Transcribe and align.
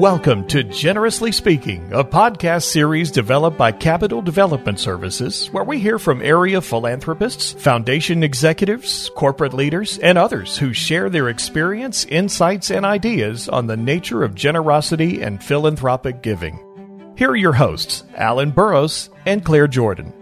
Welcome 0.00 0.46
to 0.46 0.62
Generously 0.64 1.30
Speaking, 1.30 1.92
a 1.92 2.02
podcast 2.02 2.62
series 2.62 3.10
developed 3.10 3.58
by 3.58 3.70
Capital 3.70 4.22
Development 4.22 4.80
Services, 4.80 5.48
where 5.48 5.62
we 5.62 5.78
hear 5.78 5.98
from 5.98 6.22
area 6.22 6.62
philanthropists, 6.62 7.52
foundation 7.52 8.22
executives, 8.22 9.10
corporate 9.14 9.52
leaders, 9.52 9.98
and 9.98 10.16
others 10.16 10.56
who 10.56 10.72
share 10.72 11.10
their 11.10 11.28
experience, 11.28 12.06
insights, 12.06 12.70
and 12.70 12.86
ideas 12.86 13.46
on 13.50 13.66
the 13.66 13.76
nature 13.76 14.24
of 14.24 14.34
generosity 14.34 15.20
and 15.20 15.44
philanthropic 15.44 16.22
giving. 16.22 17.12
Here 17.18 17.28
are 17.28 17.36
your 17.36 17.52
hosts, 17.52 18.02
Alan 18.16 18.52
Burrows 18.52 19.10
and 19.26 19.44
Claire 19.44 19.68
Jordan. 19.68 20.14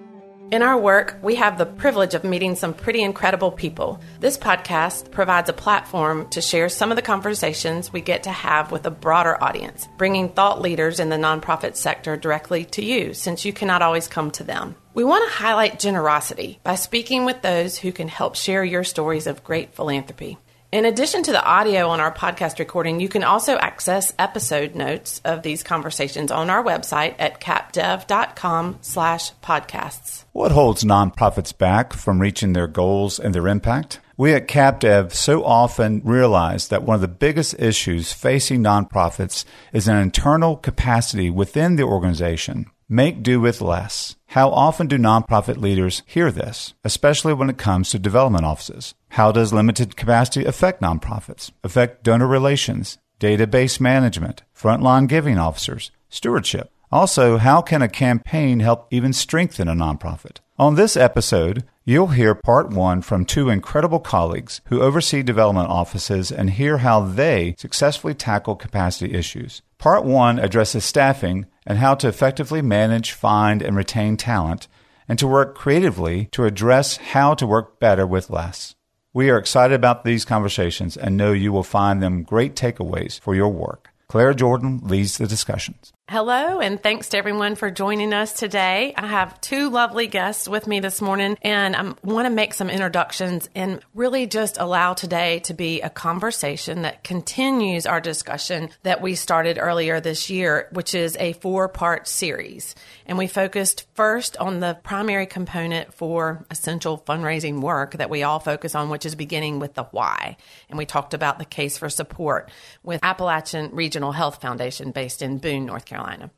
In 0.50 0.62
our 0.62 0.80
work, 0.80 1.18
we 1.20 1.34
have 1.34 1.58
the 1.58 1.66
privilege 1.66 2.14
of 2.14 2.24
meeting 2.24 2.56
some 2.56 2.72
pretty 2.72 3.02
incredible 3.02 3.50
people. 3.50 4.00
This 4.18 4.38
podcast 4.38 5.10
provides 5.10 5.50
a 5.50 5.52
platform 5.52 6.26
to 6.30 6.40
share 6.40 6.70
some 6.70 6.90
of 6.90 6.96
the 6.96 7.02
conversations 7.02 7.92
we 7.92 8.00
get 8.00 8.22
to 8.22 8.30
have 8.30 8.72
with 8.72 8.86
a 8.86 8.90
broader 8.90 9.36
audience, 9.44 9.86
bringing 9.98 10.30
thought 10.30 10.62
leaders 10.62 11.00
in 11.00 11.10
the 11.10 11.16
nonprofit 11.16 11.76
sector 11.76 12.16
directly 12.16 12.64
to 12.64 12.82
you 12.82 13.12
since 13.12 13.44
you 13.44 13.52
cannot 13.52 13.82
always 13.82 14.08
come 14.08 14.30
to 14.30 14.42
them. 14.42 14.74
We 14.94 15.04
want 15.04 15.28
to 15.28 15.36
highlight 15.36 15.80
generosity 15.80 16.60
by 16.64 16.76
speaking 16.76 17.26
with 17.26 17.42
those 17.42 17.76
who 17.76 17.92
can 17.92 18.08
help 18.08 18.34
share 18.34 18.64
your 18.64 18.84
stories 18.84 19.26
of 19.26 19.44
great 19.44 19.74
philanthropy. 19.74 20.38
In 20.70 20.84
addition 20.84 21.22
to 21.22 21.32
the 21.32 21.42
audio 21.42 21.88
on 21.88 21.98
our 21.98 22.12
podcast 22.12 22.58
recording, 22.58 23.00
you 23.00 23.08
can 23.08 23.24
also 23.24 23.56
access 23.56 24.12
episode 24.18 24.74
notes 24.74 25.18
of 25.24 25.42
these 25.42 25.62
conversations 25.62 26.30
on 26.30 26.50
our 26.50 26.62
website 26.62 27.14
at 27.18 27.40
capdev.com 27.40 28.76
slash 28.82 29.32
podcasts. 29.42 30.24
What 30.32 30.52
holds 30.52 30.84
nonprofits 30.84 31.56
back 31.56 31.94
from 31.94 32.20
reaching 32.20 32.52
their 32.52 32.66
goals 32.66 33.18
and 33.18 33.34
their 33.34 33.48
impact? 33.48 34.00
We 34.18 34.34
at 34.34 34.46
CapDev 34.46 35.14
so 35.14 35.42
often 35.42 36.02
realize 36.04 36.68
that 36.68 36.82
one 36.82 36.96
of 36.96 37.00
the 37.00 37.08
biggest 37.08 37.58
issues 37.58 38.12
facing 38.12 38.62
nonprofits 38.62 39.46
is 39.72 39.88
an 39.88 39.96
internal 39.96 40.56
capacity 40.56 41.30
within 41.30 41.76
the 41.76 41.84
organization. 41.84 42.66
Make 42.90 43.22
do 43.22 43.40
with 43.40 43.62
less. 43.62 44.17
How 44.32 44.50
often 44.50 44.88
do 44.88 44.98
nonprofit 44.98 45.56
leaders 45.56 46.02
hear 46.04 46.30
this, 46.30 46.74
especially 46.84 47.32
when 47.32 47.48
it 47.48 47.56
comes 47.56 47.88
to 47.90 47.98
development 47.98 48.44
offices? 48.44 48.94
How 49.12 49.32
does 49.32 49.54
limited 49.54 49.96
capacity 49.96 50.44
affect 50.44 50.82
nonprofits, 50.82 51.50
affect 51.64 52.04
donor 52.04 52.26
relations, 52.26 52.98
database 53.20 53.80
management, 53.80 54.42
frontline 54.54 55.08
giving 55.08 55.38
officers, 55.38 55.90
stewardship? 56.10 56.70
Also, 56.90 57.36
how 57.36 57.60
can 57.60 57.82
a 57.82 57.88
campaign 57.88 58.60
help 58.60 58.86
even 58.90 59.12
strengthen 59.12 59.68
a 59.68 59.74
nonprofit? 59.74 60.38
On 60.58 60.74
this 60.74 60.96
episode, 60.96 61.64
you'll 61.84 62.08
hear 62.08 62.34
part 62.34 62.70
one 62.70 63.02
from 63.02 63.24
two 63.24 63.50
incredible 63.50 64.00
colleagues 64.00 64.62
who 64.66 64.80
oversee 64.80 65.22
development 65.22 65.68
offices 65.68 66.32
and 66.32 66.50
hear 66.50 66.78
how 66.78 67.00
they 67.00 67.54
successfully 67.58 68.14
tackle 68.14 68.56
capacity 68.56 69.14
issues. 69.14 69.60
Part 69.76 70.04
one 70.04 70.38
addresses 70.38 70.84
staffing 70.84 71.46
and 71.66 71.78
how 71.78 71.94
to 71.96 72.08
effectively 72.08 72.62
manage, 72.62 73.12
find, 73.12 73.60
and 73.60 73.76
retain 73.76 74.16
talent, 74.16 74.66
and 75.06 75.18
to 75.18 75.28
work 75.28 75.54
creatively 75.54 76.26
to 76.32 76.44
address 76.44 76.96
how 76.96 77.34
to 77.34 77.46
work 77.46 77.78
better 77.78 78.06
with 78.06 78.30
less. 78.30 78.74
We 79.12 79.30
are 79.30 79.38
excited 79.38 79.74
about 79.74 80.04
these 80.04 80.24
conversations 80.24 80.96
and 80.96 81.16
know 81.16 81.32
you 81.32 81.52
will 81.52 81.62
find 81.62 82.02
them 82.02 82.22
great 82.22 82.54
takeaways 82.56 83.20
for 83.20 83.34
your 83.34 83.48
work. 83.48 83.90
Claire 84.08 84.34
Jordan 84.34 84.80
leads 84.82 85.18
the 85.18 85.26
discussions. 85.26 85.92
Hello, 86.10 86.58
and 86.58 86.82
thanks 86.82 87.10
to 87.10 87.18
everyone 87.18 87.54
for 87.54 87.70
joining 87.70 88.14
us 88.14 88.32
today. 88.32 88.94
I 88.96 89.06
have 89.08 89.38
two 89.42 89.68
lovely 89.68 90.06
guests 90.06 90.48
with 90.48 90.66
me 90.66 90.80
this 90.80 91.02
morning, 91.02 91.36
and 91.42 91.76
I 91.76 91.92
want 92.02 92.24
to 92.24 92.30
make 92.30 92.54
some 92.54 92.70
introductions 92.70 93.50
and 93.54 93.84
really 93.94 94.26
just 94.26 94.56
allow 94.56 94.94
today 94.94 95.40
to 95.40 95.52
be 95.52 95.82
a 95.82 95.90
conversation 95.90 96.80
that 96.80 97.04
continues 97.04 97.84
our 97.84 98.00
discussion 98.00 98.70
that 98.84 99.02
we 99.02 99.16
started 99.16 99.58
earlier 99.60 100.00
this 100.00 100.30
year, 100.30 100.68
which 100.72 100.94
is 100.94 101.14
a 101.20 101.34
four 101.34 101.68
part 101.68 102.08
series. 102.08 102.74
And 103.04 103.18
we 103.18 103.26
focused 103.26 103.86
first 103.92 104.38
on 104.38 104.60
the 104.60 104.78
primary 104.82 105.26
component 105.26 105.92
for 105.92 106.46
essential 106.50 106.96
fundraising 107.06 107.60
work 107.60 107.98
that 107.98 108.08
we 108.08 108.22
all 108.22 108.40
focus 108.40 108.74
on, 108.74 108.88
which 108.88 109.04
is 109.04 109.14
beginning 109.14 109.58
with 109.58 109.74
the 109.74 109.84
why. 109.84 110.38
And 110.70 110.78
we 110.78 110.86
talked 110.86 111.12
about 111.12 111.38
the 111.38 111.44
case 111.44 111.76
for 111.76 111.90
support 111.90 112.50
with 112.82 113.00
Appalachian 113.02 113.74
Regional 113.74 114.12
Health 114.12 114.40
Foundation 114.40 114.90
based 114.90 115.20
in 115.20 115.36
Boone, 115.36 115.66
North 115.66 115.84
Carolina. 115.84 115.97
Carolina. 115.98 116.30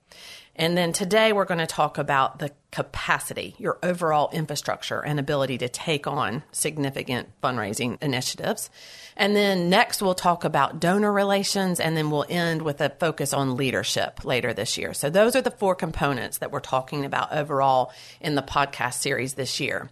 And 0.57 0.77
then 0.77 0.93
today 0.93 1.33
we're 1.33 1.45
going 1.45 1.59
to 1.59 1.67
talk 1.67 1.97
about 1.97 2.39
the 2.39 2.51
capacity, 2.71 3.55
your 3.59 3.79
overall 3.83 4.31
infrastructure 4.33 5.01
and 5.01 5.19
ability 5.19 5.59
to 5.59 5.69
take 5.69 6.07
on 6.07 6.43
significant 6.53 7.29
fundraising 7.43 8.03
initiatives. 8.03 8.69
And 9.17 9.35
then 9.35 9.71
next 9.71 10.03
we'll 10.03 10.15
talk 10.15 10.45
about 10.45 10.81
donor 10.81 11.13
relations 11.13 11.81
and 11.81 11.97
then 11.97 12.11
we'll 12.11 12.27
end 12.29 12.63
with 12.63 12.81
a 12.81 12.91
focus 12.91 13.33
on 13.33 13.57
leadership 13.57 14.25
later 14.25 14.53
this 14.53 14.77
year. 14.77 14.93
So 14.93 15.09
those 15.09 15.35
are 15.35 15.43
the 15.43 15.51
four 15.51 15.75
components 15.75 16.39
that 16.39 16.53
we're 16.53 16.61
talking 16.61 17.05
about 17.05 17.33
overall 17.33 17.93
in 18.21 18.35
the 18.35 18.43
podcast 18.43 18.95
series 18.95 19.35
this 19.35 19.61
year. 19.61 19.89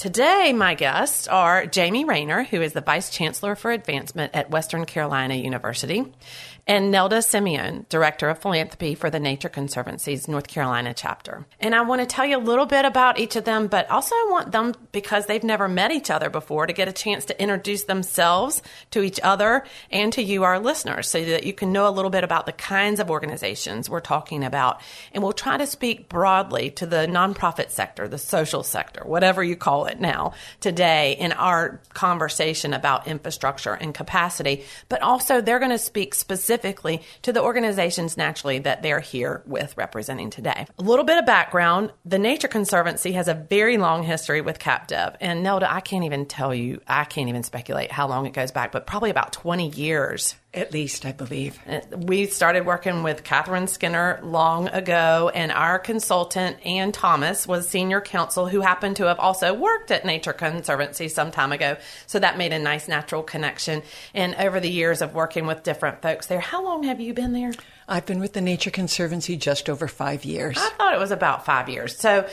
Today, 0.00 0.54
my 0.54 0.76
guests 0.76 1.28
are 1.28 1.66
Jamie 1.66 2.06
Rayner, 2.06 2.42
who 2.44 2.62
is 2.62 2.72
the 2.72 2.80
Vice 2.80 3.10
Chancellor 3.10 3.54
for 3.54 3.70
Advancement 3.70 4.34
at 4.34 4.50
Western 4.50 4.86
Carolina 4.86 5.34
University, 5.34 6.10
and 6.70 6.92
Nelda 6.92 7.20
Simeon, 7.20 7.84
Director 7.88 8.28
of 8.28 8.38
Philanthropy 8.38 8.94
for 8.94 9.10
the 9.10 9.18
Nature 9.18 9.48
Conservancy's 9.48 10.28
North 10.28 10.46
Carolina 10.46 10.94
chapter. 10.94 11.44
And 11.58 11.74
I 11.74 11.80
want 11.80 12.00
to 12.00 12.06
tell 12.06 12.24
you 12.24 12.36
a 12.36 12.38
little 12.38 12.64
bit 12.64 12.84
about 12.84 13.18
each 13.18 13.34
of 13.34 13.42
them, 13.42 13.66
but 13.66 13.90
also 13.90 14.14
I 14.14 14.28
want 14.30 14.52
them, 14.52 14.76
because 14.92 15.26
they've 15.26 15.42
never 15.42 15.66
met 15.66 15.90
each 15.90 16.12
other 16.12 16.30
before, 16.30 16.68
to 16.68 16.72
get 16.72 16.86
a 16.86 16.92
chance 16.92 17.24
to 17.24 17.42
introduce 17.42 17.82
themselves 17.82 18.62
to 18.92 19.02
each 19.02 19.18
other 19.24 19.64
and 19.90 20.12
to 20.12 20.22
you, 20.22 20.44
our 20.44 20.60
listeners, 20.60 21.08
so 21.08 21.24
that 21.24 21.42
you 21.42 21.52
can 21.52 21.72
know 21.72 21.88
a 21.88 21.90
little 21.90 22.08
bit 22.08 22.22
about 22.22 22.46
the 22.46 22.52
kinds 22.52 23.00
of 23.00 23.10
organizations 23.10 23.90
we're 23.90 23.98
talking 23.98 24.44
about. 24.44 24.80
And 25.12 25.24
we'll 25.24 25.32
try 25.32 25.56
to 25.56 25.66
speak 25.66 26.08
broadly 26.08 26.70
to 26.70 26.86
the 26.86 27.08
nonprofit 27.08 27.70
sector, 27.72 28.06
the 28.06 28.16
social 28.16 28.62
sector, 28.62 29.02
whatever 29.04 29.42
you 29.42 29.56
call 29.56 29.86
it 29.86 29.98
now, 29.98 30.34
today 30.60 31.16
in 31.18 31.32
our 31.32 31.80
conversation 31.94 32.72
about 32.74 33.08
infrastructure 33.08 33.74
and 33.74 33.92
capacity. 33.92 34.62
But 34.88 35.02
also, 35.02 35.40
they're 35.40 35.58
going 35.58 35.72
to 35.72 35.76
speak 35.76 36.14
specifically 36.14 36.59
specifically 36.60 37.02
to 37.22 37.32
the 37.32 37.42
organizations 37.42 38.16
naturally 38.16 38.58
that 38.60 38.82
they're 38.82 39.00
here 39.00 39.42
with 39.46 39.76
representing 39.76 40.30
today. 40.30 40.66
A 40.78 40.82
little 40.82 41.04
bit 41.04 41.18
of 41.18 41.26
background 41.26 41.92
the 42.04 42.18
Nature 42.18 42.48
Conservancy 42.48 43.12
has 43.12 43.28
a 43.28 43.34
very 43.34 43.78
long 43.78 44.02
history 44.02 44.40
with 44.40 44.58
CapDev. 44.58 45.16
And 45.20 45.42
Nelda, 45.42 45.72
I 45.72 45.80
can't 45.80 46.04
even 46.04 46.26
tell 46.26 46.54
you, 46.54 46.80
I 46.86 47.04
can't 47.04 47.28
even 47.28 47.42
speculate 47.42 47.90
how 47.90 48.08
long 48.08 48.26
it 48.26 48.32
goes 48.32 48.50
back, 48.50 48.72
but 48.72 48.86
probably 48.86 49.10
about 49.10 49.32
20 49.32 49.68
years 49.68 50.34
at 50.52 50.72
least, 50.72 51.06
I 51.06 51.12
believe. 51.12 51.58
Uh, 51.64 51.80
we 51.96 52.26
started 52.26 52.66
working 52.66 53.04
with 53.04 53.22
Catherine 53.22 53.68
Skinner 53.68 54.18
long 54.22 54.66
ago, 54.68 55.30
and 55.32 55.52
our 55.52 55.78
consultant, 55.78 56.56
Ann 56.66 56.90
Thomas, 56.90 57.46
was 57.46 57.68
senior 57.68 58.00
counsel 58.00 58.48
who 58.48 58.60
happened 58.60 58.96
to 58.96 59.04
have 59.04 59.20
also 59.20 59.54
worked 59.54 59.92
at 59.92 60.04
Nature 60.04 60.32
Conservancy 60.32 61.08
some 61.08 61.30
time 61.30 61.52
ago. 61.52 61.76
So 62.06 62.18
that 62.18 62.36
made 62.36 62.52
a 62.52 62.58
nice 62.58 62.88
natural 62.88 63.22
connection. 63.22 63.82
And 64.12 64.34
over 64.36 64.58
the 64.58 64.70
years 64.70 65.02
of 65.02 65.14
working 65.14 65.46
with 65.46 65.62
different 65.62 66.02
folks 66.02 66.26
there, 66.26 66.40
how 66.40 66.64
long 66.64 66.82
have 66.82 67.00
you 67.00 67.14
been 67.14 67.32
there? 67.32 67.52
I've 67.86 68.06
been 68.06 68.20
with 68.20 68.32
the 68.32 68.40
Nature 68.40 68.70
Conservancy 68.70 69.36
just 69.36 69.70
over 69.70 69.86
five 69.86 70.24
years. 70.24 70.56
I 70.58 70.70
thought 70.70 70.94
it 70.94 71.00
was 71.00 71.12
about 71.12 71.44
five 71.44 71.68
years. 71.68 71.96
So 71.96 72.28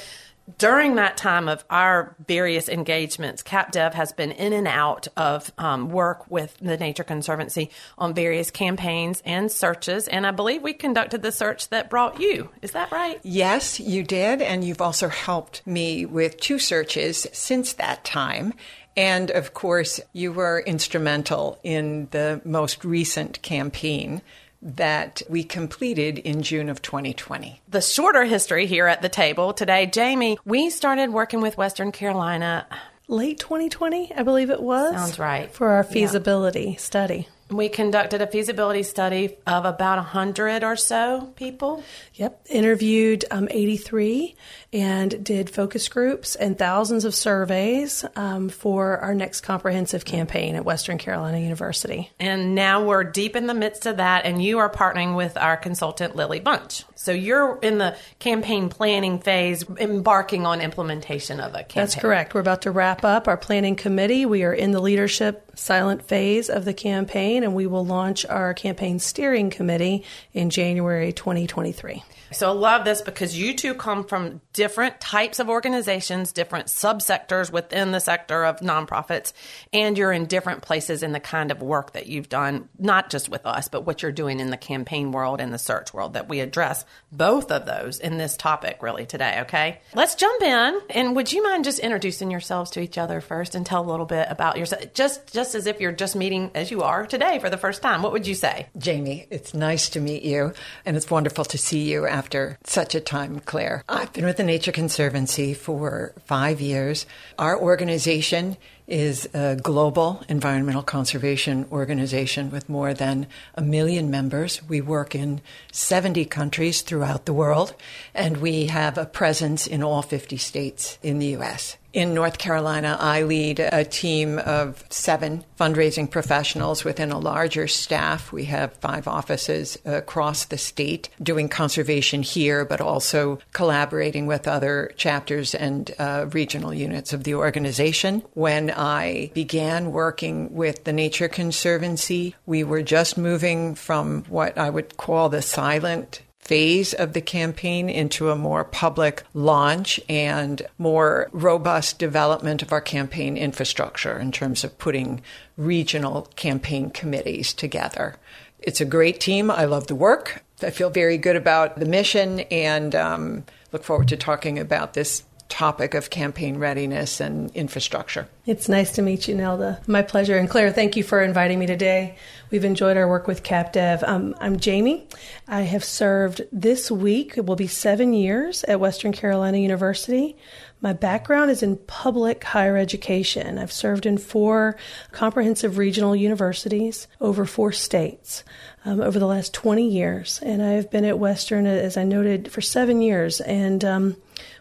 during 0.58 0.96
that 0.96 1.18
time 1.18 1.50
of 1.50 1.66
our 1.70 2.16
various 2.28 2.70
engagements, 2.70 3.44
CapDev 3.44 3.94
has 3.94 4.14
been 4.14 4.32
in 4.32 4.54
and 4.54 4.68
out 4.68 5.08
of 5.18 5.52
um, 5.58 5.90
work 5.90 6.30
with 6.32 6.56
the 6.62 6.78
Nature 6.78 7.04
Conservancy 7.04 7.70
on 7.98 8.14
various 8.14 8.50
campaigns 8.50 9.22
and 9.26 9.52
searches. 9.52 10.08
And 10.08 10.26
I 10.26 10.32
believe 10.32 10.64
we 10.64 10.74
conducted 10.74 11.22
the 11.22 11.32
search 11.32 11.70
that 11.70 11.90
brought 11.90 12.22
you. 12.22 12.50
Is 12.62 12.72
that 12.72 12.92
right? 12.92 13.20
Yes, 13.24 13.80
you 13.80 14.04
did. 14.04 14.42
And 14.42 14.64
you've 14.64 14.82
also 14.82 15.10
helped 15.10 15.66
me 15.68 16.06
with 16.06 16.40
two 16.40 16.60
searches 16.60 17.28
since 17.34 17.74
that 17.74 18.06
time. 18.06 18.54
And 18.96 19.30
of 19.30 19.54
course, 19.54 20.00
you 20.14 20.32
were 20.32 20.64
instrumental 20.66 21.60
in 21.62 22.08
the 22.12 22.42
most 22.44 22.84
recent 22.84 23.42
campaign 23.42 24.22
that 24.62 25.22
we 25.30 25.44
completed 25.44 26.18
in 26.18 26.42
June 26.42 26.70
of 26.70 26.82
2020. 26.82 27.62
The 27.70 27.82
shorter 27.82 28.26
history 28.26 28.66
here 28.66 28.88
at 28.88 29.02
the 29.02 29.10
table 29.10 29.54
today, 29.54 29.86
Jamie, 29.86 30.38
we 30.46 30.70
started 30.70 31.12
working 31.12 31.42
with 31.42 31.58
Western 31.58 31.92
Carolina 31.92 32.66
um, 32.72 32.78
late 33.08 33.40
2020, 33.40 34.14
I 34.14 34.24
believe 34.24 34.50
it 34.50 34.62
was. 34.62 34.94
Sounds 34.94 35.20
right. 35.20 35.52
For 35.52 35.70
our 35.70 35.84
feasibility 35.84 36.72
yeah. 36.72 36.78
study. 36.78 37.28
We 37.50 37.70
conducted 37.70 38.22
a 38.22 38.28
feasibility 38.28 38.84
study 38.84 39.38
of 39.48 39.64
about 39.64 39.98
100 39.98 40.64
or 40.64 40.76
so 40.76 41.32
people. 41.38 41.82
Yep. 42.16 42.46
Interviewed 42.50 43.24
um, 43.32 43.48
83 43.50 44.36
and 44.74 45.24
did 45.24 45.50
focus 45.50 45.88
groups 45.88 46.36
and 46.36 46.58
thousands 46.58 47.06
of 47.06 47.16
surveys 47.16 48.04
um, 48.18 48.50
for 48.50 48.98
our 48.98 49.16
next 49.16 49.42
comprehensive 49.42 50.04
campaign 50.04 50.56
at 50.56 50.66
Western 50.66 50.98
Carolina 50.98 51.40
University. 51.40 52.12
And 52.20 52.54
now 52.54 52.84
we're 52.84 53.06
deep 53.06 53.38
in 53.38 53.48
the 53.48 53.54
midst 53.54 53.86
of 53.86 53.98
that, 53.98 54.26
and 54.26 54.44
you 54.44 54.60
are 54.60 54.70
partnering 54.70 55.16
with 55.16 55.38
our 55.38 55.56
consultant, 55.56 56.18
Lily 56.18 56.42
Bunch. 56.42 56.84
So 56.96 57.14
you're 57.14 57.60
in 57.62 57.78
the 57.78 57.96
campaign 58.20 58.68
planning 58.68 59.20
phase, 59.20 59.64
embarking 59.80 60.46
on 60.46 60.60
implementation 60.60 61.40
of 61.40 61.54
a 61.54 61.60
campaign. 61.60 61.84
That's 61.84 61.96
correct. 61.96 62.34
We're 62.34 62.42
about 62.42 62.64
to 62.64 62.72
wrap 62.72 63.06
up 63.06 63.30
our 63.30 63.38
planning 63.38 63.78
committee. 63.78 64.26
We 64.26 64.44
are 64.44 64.54
in 64.54 64.72
the 64.72 64.82
leadership 64.82 65.47
silent 65.58 66.08
phase 66.08 66.50
of 66.50 66.66
the 66.66 66.74
campaign 66.74 67.44
and 67.44 67.56
we 67.56 67.68
will 67.68 67.86
launch 67.86 68.26
our 68.26 68.54
campaign 68.54 69.00
steering 69.00 69.50
committee 69.50 70.04
in 70.34 70.50
January 70.50 71.12
2023. 71.12 72.04
So 72.32 72.50
I 72.50 72.54
love 72.54 72.86
this 72.86 73.02
because 73.02 73.38
you 73.38 73.54
two 73.54 73.74
come 73.74 74.04
from 74.04 74.42
different 74.54 75.00
types 75.00 75.40
of 75.40 75.50
organizations, 75.50 76.32
different 76.32 76.68
subsectors 76.68 77.52
within 77.52 77.92
the 77.92 78.00
sector 78.00 78.44
of 78.46 78.60
nonprofits, 78.60 79.34
and 79.74 79.98
you're 79.98 80.12
in 80.12 80.26
different 80.26 80.62
places 80.62 81.04
in 81.04 81.12
the 81.12 81.20
kind 81.20 81.52
of 81.52 81.62
work 81.62 81.94
that 81.94 82.08
you've 82.08 82.30
done, 82.30 82.70
not 82.78 83.10
just 83.10 83.30
with 83.30 83.46
us, 83.46 83.68
but 83.68 83.86
what 83.86 84.02
you're 84.02 84.12
doing 84.12 84.40
in 84.40 84.50
the 84.50 84.58
campaign 84.58 85.12
world 85.12 85.40
and 85.40 85.54
the 85.54 85.58
search 85.58 85.94
world 85.94 86.14
that 86.14 86.30
we 86.30 86.40
address 86.40 86.86
both 87.12 87.52
of 87.52 87.66
those 87.66 88.00
in 88.00 88.18
this 88.18 88.36
topic 88.36 88.82
really 88.82 89.06
today, 89.06 89.40
okay? 89.42 89.80
Let's 89.94 90.16
jump 90.16 90.42
in. 90.42 90.82
And 90.90 91.16
would 91.16 91.32
you 91.32 91.44
mind 91.44 91.64
just 91.64 91.80
introducing 91.80 92.32
yourselves 92.32 92.72
to 92.72 92.82
each 92.82 92.98
other 92.98 93.22
first 93.22 93.56
and 93.56 93.66
tell 93.66 93.84
a 93.84 93.90
little 93.90 94.06
bit 94.06 94.28
about 94.30 94.58
yourself 94.58 94.94
just 94.94 95.34
just 95.34 95.56
as 95.56 95.68
if 95.68 95.80
you're 95.80 95.92
just 95.92 96.16
meeting 96.16 96.52
as 96.56 96.72
you 96.72 96.82
are 96.84 97.06
today 97.06 97.40
for 97.40 97.50
the 97.50 97.58
first 97.58 97.82
time. 97.82 98.02
What 98.02 98.12
would 98.12 98.28
you 98.28 98.36
say? 98.36 98.68
Jamie, 98.78 99.28
it's 99.30 99.54
nice 99.54 99.90
to 99.90 100.00
meet 100.00 100.24
you 100.24 100.54
and 100.86 100.98
it's 100.98 101.10
wonderful 101.10 101.46
to 101.46 101.58
see 101.58 101.90
you 101.90 102.06
after 102.18 102.58
such 102.64 102.96
a 102.96 103.00
time, 103.00 103.40
Claire. 103.42 103.84
I've 103.88 104.12
been 104.12 104.26
with 104.26 104.38
the 104.38 104.44
Nature 104.44 104.72
Conservancy 104.72 105.54
for 105.54 106.14
five 106.26 106.60
years. 106.60 107.06
Our 107.38 107.56
organization 107.60 108.58
is 108.88 109.28
a 109.34 109.56
global 109.56 110.24
environmental 110.30 110.82
conservation 110.82 111.66
organization 111.72 112.50
with 112.50 112.70
more 112.70 112.94
than 112.94 113.28
a 113.56 113.62
million 113.62 114.10
members. 114.10 114.62
We 114.68 114.82
work 114.82 115.14
in 115.14 115.42
70 115.72 116.26
countries 116.26 116.82
throughout 116.82 117.26
the 117.26 117.34
world, 117.34 117.74
and 118.16 118.38
we 118.38 118.68
have 118.68 118.98
a 118.98 119.06
presence 119.06 119.68
in 119.68 119.84
all 119.84 120.02
50 120.02 120.38
states 120.38 120.98
in 121.04 121.20
the 121.20 121.28
U.S. 121.28 121.78
In 121.98 122.14
North 122.14 122.38
Carolina, 122.38 122.96
I 123.00 123.24
lead 123.24 123.60
a 123.60 123.84
team 123.84 124.38
of 124.38 124.86
seven 124.92 125.44
fundraising 125.60 126.12
professionals 126.12 126.84
within 126.84 127.12
a 127.12 127.18
larger 127.18 127.68
staff. 127.68 128.32
We 128.32 128.46
have 128.46 128.74
five 128.74 129.08
offices 129.08 129.80
across 129.84 130.46
the 130.46 130.60
state 130.60 131.10
doing 131.24 131.50
conservation 131.50 132.22
here, 132.22 132.66
but 132.66 132.82
also 132.82 133.40
collaborating 133.52 134.28
with 134.28 134.48
other 134.48 134.92
chapters 134.96 135.56
and 135.56 135.90
uh, 135.98 136.28
regional 136.34 136.72
units 136.72 137.14
of 137.14 137.24
the 137.24 137.34
organization. 137.34 138.22
When 138.36 138.70
I 138.78 139.32
began 139.34 139.92
working 139.92 140.54
with 140.54 140.84
the 140.84 140.94
Nature 140.94 141.28
Conservancy, 141.28 142.36
we 142.46 142.64
were 142.64 142.84
just 142.84 143.18
moving 143.18 143.76
from 143.76 144.24
what 144.26 144.58
I 144.58 144.70
would 144.70 144.96
call 144.98 145.30
the 145.30 145.42
silent 145.42 146.22
phase 146.40 146.94
of 146.94 147.12
the 147.12 147.22
campaign 147.22 147.90
into 147.90 148.30
a 148.30 148.36
more 148.36 148.64
public 148.64 149.24
launch 149.34 150.00
and 150.08 150.62
more 150.78 151.28
robust 151.34 152.00
development 152.00 152.62
of 152.62 152.72
our 152.72 152.80
campaign 152.80 153.36
infrastructure 153.36 154.18
in 154.18 154.32
terms 154.32 154.64
of 154.64 154.78
putting 154.78 155.22
regional 155.58 156.22
campaign 156.38 156.90
committees 156.90 157.54
together. 157.54 158.16
It's 158.60 158.80
a 158.80 158.86
great 158.86 159.20
team. 159.20 159.52
I 159.52 159.66
love 159.66 159.88
the 159.88 159.96
work. 159.96 160.44
I 160.64 160.70
feel 160.70 160.90
very 160.90 161.18
good 161.18 161.36
about 161.36 161.80
the 161.80 161.86
mission 161.86 162.40
and 162.52 162.96
um, 162.96 163.44
look 163.74 163.84
forward 163.84 164.08
to 164.08 164.18
talking 164.18 164.58
about 164.58 164.94
this 164.94 165.24
topic 165.50 165.94
of 165.94 166.10
campaign 166.10 166.58
readiness 166.58 167.20
and 167.20 167.50
infrastructure. 167.56 168.28
It's 168.46 168.70
nice 168.70 168.92
to 168.94 169.02
meet 169.02 169.28
you, 169.28 169.36
Nelda. 169.36 169.82
My 169.88 170.02
pleasure. 170.02 170.38
And 170.38 170.50
Claire, 170.50 170.72
thank 170.72 170.96
you 170.96 171.04
for 171.04 171.22
inviting 171.22 171.60
me 171.60 171.66
today. 171.66 172.18
We've 172.52 172.66
enjoyed 172.66 172.98
our 172.98 173.08
work 173.08 173.28
with 173.28 173.44
CapDev. 173.44 174.08
Um, 174.08 174.36
I'm 174.40 174.60
Jamie. 174.60 175.08
I 175.48 175.62
have 175.62 175.84
served 175.84 176.42
this 176.52 176.90
week, 176.90 177.38
it 177.38 177.46
will 177.46 177.56
be 177.56 177.68
seven 177.68 178.14
years 178.14 178.64
at 178.66 178.80
Western 178.80 179.12
Carolina 179.12 179.58
University. 179.58 180.38
My 180.80 180.94
background 180.94 181.50
is 181.50 181.64
in 181.64 181.78
public 181.78 182.44
higher 182.44 182.78
education. 182.78 183.58
I've 183.58 183.72
served 183.72 184.06
in 184.06 184.18
four 184.20 184.78
comprehensive 185.12 185.78
regional 185.80 186.16
universities 186.16 187.08
over 187.20 187.46
four 187.46 187.72
states 187.72 188.44
um, 188.86 189.02
over 189.02 189.18
the 189.18 189.26
last 189.26 189.54
20 189.56 189.90
years. 189.90 190.40
And 190.44 190.62
I've 190.62 190.92
been 190.92 191.04
at 191.04 191.18
Western, 191.18 191.66
as 191.66 191.98
I 191.98 192.04
noted, 192.04 192.52
for 192.52 192.62
seven 192.62 193.02
years. 193.02 193.42
And 193.42 193.84
um, 193.84 194.18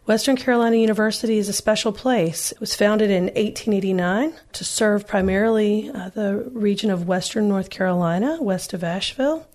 Western 0.06 0.36
Carolina 0.36 0.76
University 0.76 1.36
is 1.36 1.48
a 1.48 1.52
special 1.52 1.90
place. 1.90 2.52
It 2.52 2.60
was 2.60 2.76
founded 2.76 3.10
in 3.10 3.24
1889 3.24 4.34
to 4.52 4.64
serve 4.64 5.04
primarily 5.04 5.90
uh, 5.90 6.10
the 6.10 6.48
region 6.52 6.90
of 6.92 7.08
Western 7.08 7.48
North 7.48 7.70
Carolina, 7.70 8.38
west 8.40 8.72
of 8.72 8.84
Asheville. 8.84 9.48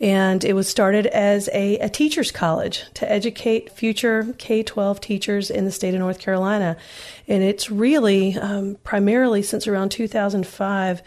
And 0.00 0.44
it 0.44 0.54
was 0.54 0.68
started 0.68 1.06
as 1.06 1.48
a, 1.52 1.78
a 1.78 1.88
teacher's 1.88 2.32
college 2.32 2.82
to 2.94 3.10
educate 3.10 3.70
future 3.70 4.34
K 4.36 4.64
12 4.64 5.00
teachers 5.00 5.48
in 5.48 5.64
the 5.64 5.70
state 5.70 5.94
of 5.94 6.00
North 6.00 6.18
Carolina. 6.18 6.76
And 7.28 7.44
it's 7.44 7.70
really, 7.70 8.36
um, 8.36 8.76
primarily 8.82 9.42
since 9.42 9.68
around 9.68 9.90
2005, 9.90 11.00
uh, 11.00 11.02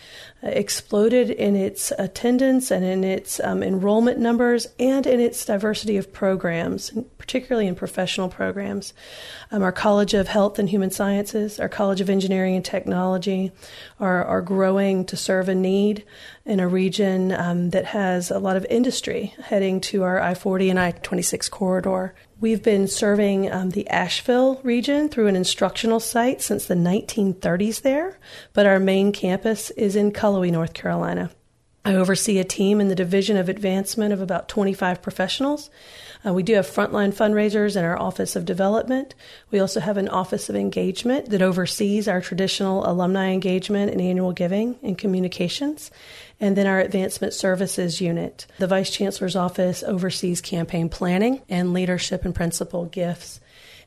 exploded 0.48 1.30
in 1.30 1.58
its 1.58 1.92
attendance 2.00 2.72
and 2.72 2.86
in 2.86 3.04
its 3.04 3.42
um, 3.42 3.62
enrollment 3.62 4.20
numbers 4.20 4.68
and 4.80 5.06
in 5.06 5.20
its 5.20 5.44
diversity 5.44 5.98
of 5.98 6.14
programs, 6.14 6.94
particularly 7.28 7.68
in 7.68 7.76
professional 7.76 8.30
programs. 8.30 8.94
Um, 9.52 9.62
our 9.62 9.74
College 9.74 10.14
of 10.14 10.30
Health 10.30 10.58
and 10.60 10.70
Human 10.70 10.92
Sciences, 10.92 11.60
our 11.60 11.68
College 11.68 12.00
of 12.00 12.10
Engineering 12.10 12.56
and 12.56 12.64
Technology 12.64 13.52
are, 14.00 14.24
are 14.24 14.42
growing 14.42 15.04
to 15.08 15.18
serve 15.18 15.50
a 15.50 15.56
need 15.56 16.06
in 16.46 16.62
a 16.62 16.68
region 16.70 17.34
um, 17.34 17.72
that 17.72 17.88
has 17.88 18.32
a 18.32 18.40
lot 18.40 18.56
of 18.56 18.66
industry 18.70 19.34
heading 19.44 19.82
to 19.82 20.04
our 20.04 20.22
I 20.22 20.36
40 20.36 20.70
and 20.70 20.80
I 20.80 20.92
26 20.92 21.50
corridor. 21.50 22.16
We've 22.40 22.64
been 22.64 22.88
serving 22.88 23.52
um, 23.52 23.72
the 23.72 23.90
Asheville 23.90 24.62
region 24.64 25.10
through 25.10 25.28
an 25.28 25.36
instructional 25.36 26.00
site 26.00 26.42
since 26.42 26.66
the 26.66 26.76
1930s 26.76 27.82
there, 27.82 28.18
but 28.54 28.66
our 28.66 28.80
main 28.80 29.12
campus 29.12 29.70
is 29.72 29.98
in 29.98 30.14
Cullowhee, 30.14 30.52
North 30.52 30.74
Carolina. 30.74 31.30
I 31.84 31.96
oversee 31.96 32.38
a 32.38 32.44
team 32.44 32.82
in 32.82 32.90
the 32.90 32.96
Division 32.96 33.38
of 33.38 33.48
Advancement 33.48 34.14
of 34.14 34.22
about 34.22 34.50
25 34.50 35.02
professionals. 35.02 35.70
Uh, 36.28 36.34
we 36.34 36.44
do 36.44 36.56
have 36.56 36.68
frontline 36.68 37.14
fundraisers 37.14 37.76
in 37.76 37.86
our 37.86 37.98
Office 37.98 38.36
of 38.36 38.44
Development. 38.44 39.14
We 39.52 39.60
also 39.60 39.80
have 39.80 39.98
an 39.98 40.10
Office 40.10 40.50
of 40.50 40.56
Engagement 40.56 41.30
that 41.30 41.42
oversees 41.42 42.08
our 42.08 42.22
traditional 42.22 42.90
alumni 42.90 43.32
engagement 43.32 43.92
and 43.92 44.02
annual 44.02 44.34
giving 44.34 44.78
and 44.84 44.98
communications. 44.98 45.92
And 46.40 46.58
then 46.58 46.68
our 46.68 46.80
Advancement 46.80 47.34
Services 47.34 48.02
Unit. 48.02 48.46
The 48.58 48.68
Vice 48.68 48.90
Chancellor's 48.90 49.36
Office 49.36 49.84
oversees 49.84 50.42
campaign 50.42 50.90
planning 50.90 51.42
and 51.50 51.74
leadership 51.74 52.26
and 52.26 52.36
principal 52.36 52.86
gifts. 52.86 53.40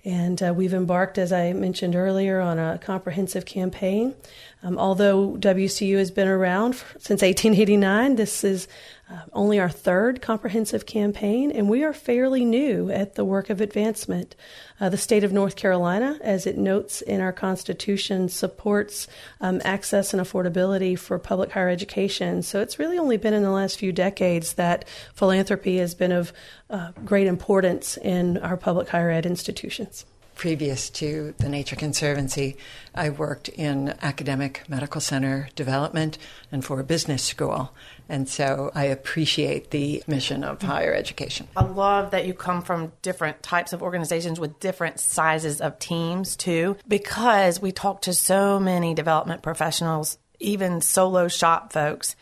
And 0.02 0.42
uh, 0.42 0.54
we've 0.54 0.72
embarked, 0.72 1.18
as 1.18 1.30
I 1.30 1.52
mentioned 1.52 1.94
earlier, 1.94 2.40
on 2.40 2.58
a 2.58 2.78
comprehensive 2.78 3.44
campaign. 3.44 4.14
Um, 4.62 4.78
although 4.78 5.36
WCU 5.36 5.98
has 5.98 6.10
been 6.10 6.28
around 6.28 6.74
since 6.98 7.20
1889, 7.20 8.16
this 8.16 8.42
is 8.42 8.66
uh, 9.10 9.22
only 9.32 9.58
our 9.58 9.68
third 9.68 10.22
comprehensive 10.22 10.86
campaign, 10.86 11.50
and 11.50 11.68
we 11.68 11.82
are 11.82 11.92
fairly 11.92 12.44
new 12.44 12.90
at 12.90 13.16
the 13.16 13.24
work 13.24 13.50
of 13.50 13.60
advancement. 13.60 14.36
Uh, 14.80 14.88
the 14.88 14.96
state 14.96 15.24
of 15.24 15.32
North 15.32 15.56
Carolina, 15.56 16.18
as 16.22 16.46
it 16.46 16.56
notes 16.56 17.02
in 17.02 17.20
our 17.20 17.32
Constitution, 17.32 18.28
supports 18.28 19.08
um, 19.40 19.60
access 19.64 20.14
and 20.14 20.22
affordability 20.22 20.96
for 20.96 21.18
public 21.18 21.50
higher 21.50 21.68
education. 21.68 22.42
So 22.42 22.60
it's 22.60 22.78
really 22.78 22.98
only 22.98 23.16
been 23.16 23.34
in 23.34 23.42
the 23.42 23.50
last 23.50 23.78
few 23.78 23.92
decades 23.92 24.54
that 24.54 24.86
philanthropy 25.12 25.78
has 25.78 25.94
been 25.94 26.12
of 26.12 26.32
uh, 26.68 26.92
great 27.04 27.26
importance 27.26 27.96
in 27.96 28.38
our 28.38 28.56
public 28.56 28.88
higher 28.88 29.10
ed 29.10 29.26
institutions 29.26 30.04
previous 30.40 30.88
to 30.88 31.34
the 31.36 31.50
Nature 31.50 31.76
Conservancy, 31.76 32.56
I 32.94 33.10
worked 33.10 33.50
in 33.50 33.94
academic 34.00 34.62
medical 34.70 34.98
center 34.98 35.50
development 35.54 36.16
and 36.50 36.64
for 36.64 36.80
a 36.80 36.82
business 36.82 37.22
school. 37.22 37.74
And 38.08 38.26
so 38.26 38.72
I 38.74 38.84
appreciate 38.84 39.70
the 39.70 40.02
mission 40.06 40.42
of 40.42 40.62
higher 40.62 40.94
education. 40.94 41.46
I 41.54 41.64
love 41.64 42.12
that 42.12 42.26
you 42.26 42.32
come 42.32 42.62
from 42.62 42.90
different 43.02 43.42
types 43.42 43.74
of 43.74 43.82
organizations 43.82 44.40
with 44.40 44.58
different 44.60 44.98
sizes 44.98 45.60
of 45.60 45.78
teams, 45.78 46.36
too, 46.36 46.78
because 46.88 47.60
we 47.60 47.70
talk 47.70 48.00
to 48.02 48.14
so 48.14 48.58
many 48.58 48.94
development 48.94 49.42
professionals, 49.42 50.16
even 50.38 50.80
solo 50.80 51.28
shop 51.28 51.70
folks 51.70 52.16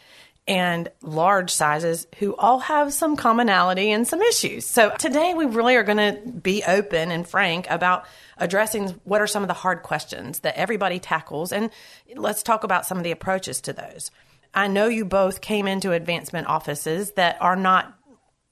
and 0.49 0.91
large 1.03 1.51
sizes 1.53 2.07
who 2.19 2.35
all 2.37 2.59
have 2.59 2.93
some 2.93 3.17
commonality 3.17 3.93
and 3.93 4.09
some 4.09 4.23
issues. 4.23 4.67
So 4.67 4.91
today 4.99 5.35
we 5.35 5.45
really 5.45 5.77
are 5.77 5.85
going 5.85 5.99
to 5.99 6.31
be 6.31 6.65
open 6.67 7.11
and 7.11 7.29
frank 7.29 7.67
about 7.69 8.07
addressing 8.39 8.89
what 9.05 9.21
are 9.21 9.27
some 9.27 9.43
of 9.43 9.49
the 9.49 9.55
hard 9.55 9.83
questions 9.83 10.41
that 10.41 10.57
everybody 10.57 10.99
tackles 10.99 11.53
and 11.53 11.71
let's 12.17 12.43
talk 12.43 12.65
about 12.65 12.87
some 12.87 12.97
of 12.97 13.05
the 13.05 13.11
approaches 13.11 13.61
to 13.61 13.75
those. 13.75 14.11
I 14.55 14.69
know 14.69 14.87
you 14.87 15.05
both 15.05 15.43
came 15.43 15.69
into 15.69 15.93
advancement 15.93 16.47
offices 16.47 17.13
that 17.13 17.37
are 17.43 17.57
not 17.57 17.95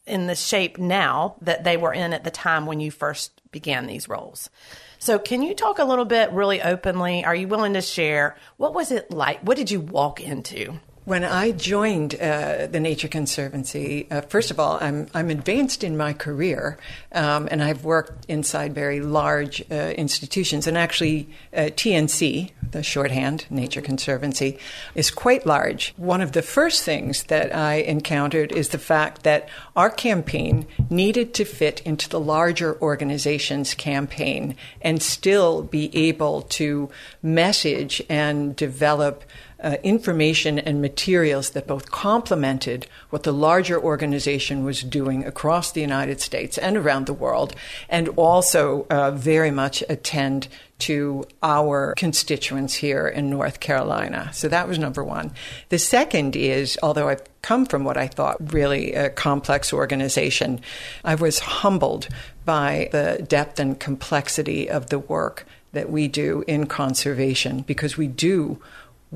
in 0.06 0.26
the 0.26 0.34
shape 0.34 0.78
now 0.78 1.36
that 1.40 1.64
they 1.64 1.78
were 1.78 1.94
in 1.94 2.12
at 2.12 2.24
the 2.24 2.30
time 2.30 2.66
when 2.66 2.78
you 2.78 2.90
first 2.90 3.40
began 3.50 3.86
these 3.86 4.08
roles. 4.08 4.50
So, 4.98 5.18
can 5.18 5.42
you 5.42 5.54
talk 5.54 5.78
a 5.78 5.84
little 5.84 6.04
bit 6.04 6.30
really 6.30 6.62
openly? 6.62 7.24
Are 7.24 7.34
you 7.34 7.48
willing 7.48 7.74
to 7.74 7.82
share 7.82 8.36
what 8.56 8.72
was 8.72 8.92
it 8.92 9.10
like? 9.10 9.40
What 9.40 9.56
did 9.56 9.70
you 9.70 9.80
walk 9.80 10.20
into? 10.20 10.78
When 11.06 11.22
I 11.22 11.52
joined 11.52 12.16
uh, 12.16 12.66
the 12.66 12.80
Nature 12.80 13.06
Conservancy, 13.06 14.08
uh, 14.10 14.22
first 14.22 14.50
of 14.50 14.58
all, 14.58 14.76
I'm, 14.80 15.06
I'm 15.14 15.30
advanced 15.30 15.84
in 15.84 15.96
my 15.96 16.12
career, 16.12 16.78
um, 17.12 17.46
and 17.48 17.62
I've 17.62 17.84
worked 17.84 18.24
inside 18.24 18.74
very 18.74 18.98
large 18.98 19.62
uh, 19.70 19.74
institutions. 19.96 20.66
And 20.66 20.76
actually, 20.76 21.28
uh, 21.56 21.70
TNC, 21.76 22.50
the 22.72 22.82
shorthand, 22.82 23.46
Nature 23.50 23.82
Conservancy, 23.82 24.58
is 24.96 25.12
quite 25.12 25.46
large. 25.46 25.94
One 25.96 26.20
of 26.20 26.32
the 26.32 26.42
first 26.42 26.82
things 26.82 27.22
that 27.24 27.54
I 27.54 27.74
encountered 27.74 28.50
is 28.50 28.70
the 28.70 28.78
fact 28.78 29.22
that 29.22 29.48
our 29.76 29.90
campaign 29.90 30.66
needed 30.90 31.34
to 31.34 31.44
fit 31.44 31.82
into 31.82 32.08
the 32.08 32.18
larger 32.18 32.76
organization's 32.82 33.74
campaign 33.74 34.56
and 34.82 35.00
still 35.00 35.62
be 35.62 35.96
able 35.96 36.42
to 36.42 36.90
message 37.22 38.02
and 38.08 38.56
develop 38.56 39.22
uh, 39.66 39.76
information 39.82 40.60
and 40.60 40.80
materials 40.80 41.50
that 41.50 41.66
both 41.66 41.90
complemented 41.90 42.86
what 43.10 43.24
the 43.24 43.32
larger 43.32 43.82
organization 43.82 44.64
was 44.64 44.80
doing 44.84 45.24
across 45.24 45.72
the 45.72 45.80
United 45.80 46.20
States 46.20 46.56
and 46.56 46.76
around 46.76 47.06
the 47.06 47.12
world, 47.12 47.52
and 47.88 48.08
also 48.10 48.86
uh, 48.90 49.10
very 49.10 49.50
much 49.50 49.82
attend 49.88 50.46
to 50.78 51.24
our 51.42 51.94
constituents 51.96 52.74
here 52.74 53.08
in 53.08 53.28
North 53.28 53.58
Carolina. 53.58 54.30
So 54.32 54.46
that 54.46 54.68
was 54.68 54.78
number 54.78 55.02
one. 55.02 55.32
The 55.70 55.80
second 55.80 56.36
is, 56.36 56.78
although 56.80 57.08
I've 57.08 57.24
come 57.42 57.66
from 57.66 57.82
what 57.82 57.96
I 57.96 58.06
thought 58.06 58.52
really 58.52 58.92
a 58.92 59.10
complex 59.10 59.72
organization, 59.72 60.60
I 61.02 61.16
was 61.16 61.40
humbled 61.40 62.06
by 62.44 62.88
the 62.92 63.24
depth 63.26 63.58
and 63.58 63.80
complexity 63.80 64.70
of 64.70 64.90
the 64.90 65.00
work 65.00 65.44
that 65.72 65.90
we 65.90 66.06
do 66.06 66.44
in 66.46 66.66
conservation 66.66 67.62
because 67.62 67.96
we 67.96 68.06
do 68.06 68.62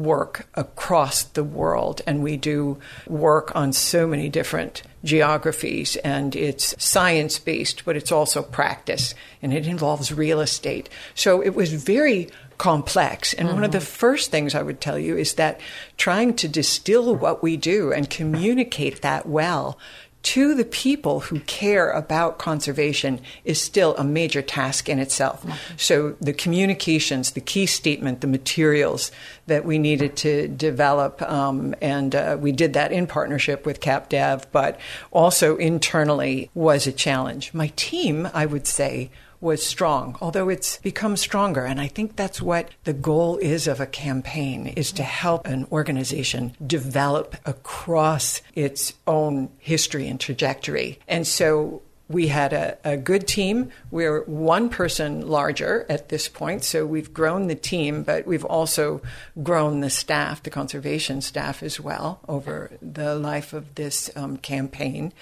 work 0.04 0.46
across 0.54 1.22
the 1.22 1.44
world 1.44 2.00
and 2.06 2.22
we 2.22 2.36
do 2.36 2.78
work 3.06 3.54
on 3.54 3.72
so 3.72 4.06
many 4.06 4.28
different 4.28 4.82
geographies 5.04 5.96
and 5.96 6.34
it's 6.36 6.74
science 6.82 7.38
based 7.38 7.84
but 7.84 7.96
it's 7.96 8.12
also 8.12 8.42
practice 8.42 9.14
and 9.42 9.52
it 9.52 9.66
involves 9.66 10.12
real 10.12 10.40
estate 10.40 10.88
so 11.14 11.40
it 11.42 11.54
was 11.54 11.72
very 11.72 12.28
complex 12.58 13.32
and 13.34 13.48
mm-hmm. 13.48 13.56
one 13.56 13.64
of 13.64 13.72
the 13.72 13.78
mm-hmm. 13.78 13.86
first 13.86 14.30
things 14.30 14.54
i 14.54 14.62
would 14.62 14.80
tell 14.80 14.98
you 14.98 15.16
is 15.16 15.34
that 15.34 15.60
trying 15.96 16.34
to 16.34 16.48
distill 16.48 17.14
what 17.14 17.42
we 17.42 17.56
do 17.56 17.92
and 17.92 18.10
communicate 18.10 19.02
that 19.02 19.26
well 19.26 19.78
to 20.22 20.54
the 20.54 20.64
people 20.64 21.20
who 21.20 21.40
care 21.40 21.90
about 21.90 22.38
conservation 22.38 23.20
is 23.44 23.60
still 23.60 23.96
a 23.96 24.04
major 24.04 24.42
task 24.42 24.88
in 24.88 24.98
itself. 24.98 25.44
So 25.76 26.16
the 26.20 26.34
communications, 26.34 27.32
the 27.32 27.40
key 27.40 27.66
statement, 27.66 28.20
the 28.20 28.26
materials 28.26 29.12
that 29.46 29.64
we 29.64 29.78
needed 29.78 30.16
to 30.18 30.48
develop, 30.48 31.22
um, 31.22 31.74
and 31.80 32.14
uh, 32.14 32.36
we 32.38 32.52
did 32.52 32.74
that 32.74 32.92
in 32.92 33.06
partnership 33.06 33.64
with 33.64 33.80
CapDev, 33.80 34.44
but 34.52 34.78
also 35.10 35.56
internally 35.56 36.50
was 36.54 36.86
a 36.86 36.92
challenge. 36.92 37.54
My 37.54 37.72
team, 37.76 38.28
I 38.34 38.46
would 38.46 38.66
say, 38.66 39.10
was 39.40 39.64
strong, 39.64 40.16
although 40.20 40.48
it's 40.48 40.78
become 40.78 41.16
stronger. 41.16 41.64
And 41.64 41.80
I 41.80 41.86
think 41.86 42.16
that's 42.16 42.42
what 42.42 42.70
the 42.84 42.92
goal 42.92 43.38
is 43.38 43.66
of 43.66 43.80
a 43.80 43.86
campaign 43.86 44.66
is 44.68 44.92
to 44.92 45.02
help 45.02 45.46
an 45.46 45.66
organization 45.72 46.54
develop 46.66 47.36
across 47.46 48.42
its 48.54 48.94
own 49.06 49.50
history 49.58 50.08
and 50.08 50.20
trajectory. 50.20 50.98
And 51.08 51.26
so 51.26 51.82
we 52.10 52.26
had 52.26 52.52
a, 52.52 52.76
a, 52.82 52.96
good 52.96 53.28
team. 53.28 53.70
We're 53.92 54.24
one 54.24 54.68
person 54.68 55.28
larger 55.28 55.86
at 55.88 56.08
this 56.08 56.28
point, 56.28 56.64
so 56.64 56.84
we've 56.84 57.14
grown 57.14 57.46
the 57.46 57.54
team, 57.54 58.02
but 58.02 58.26
we've 58.26 58.44
also 58.44 59.00
grown 59.44 59.80
the 59.80 59.90
staff, 59.90 60.42
the 60.42 60.50
conservation 60.50 61.20
staff 61.20 61.62
as 61.62 61.78
well, 61.78 62.18
over 62.28 62.72
the 62.82 63.14
life 63.14 63.52
of 63.52 63.76
this 63.76 64.10
um, 64.16 64.36
campaign 64.36 65.12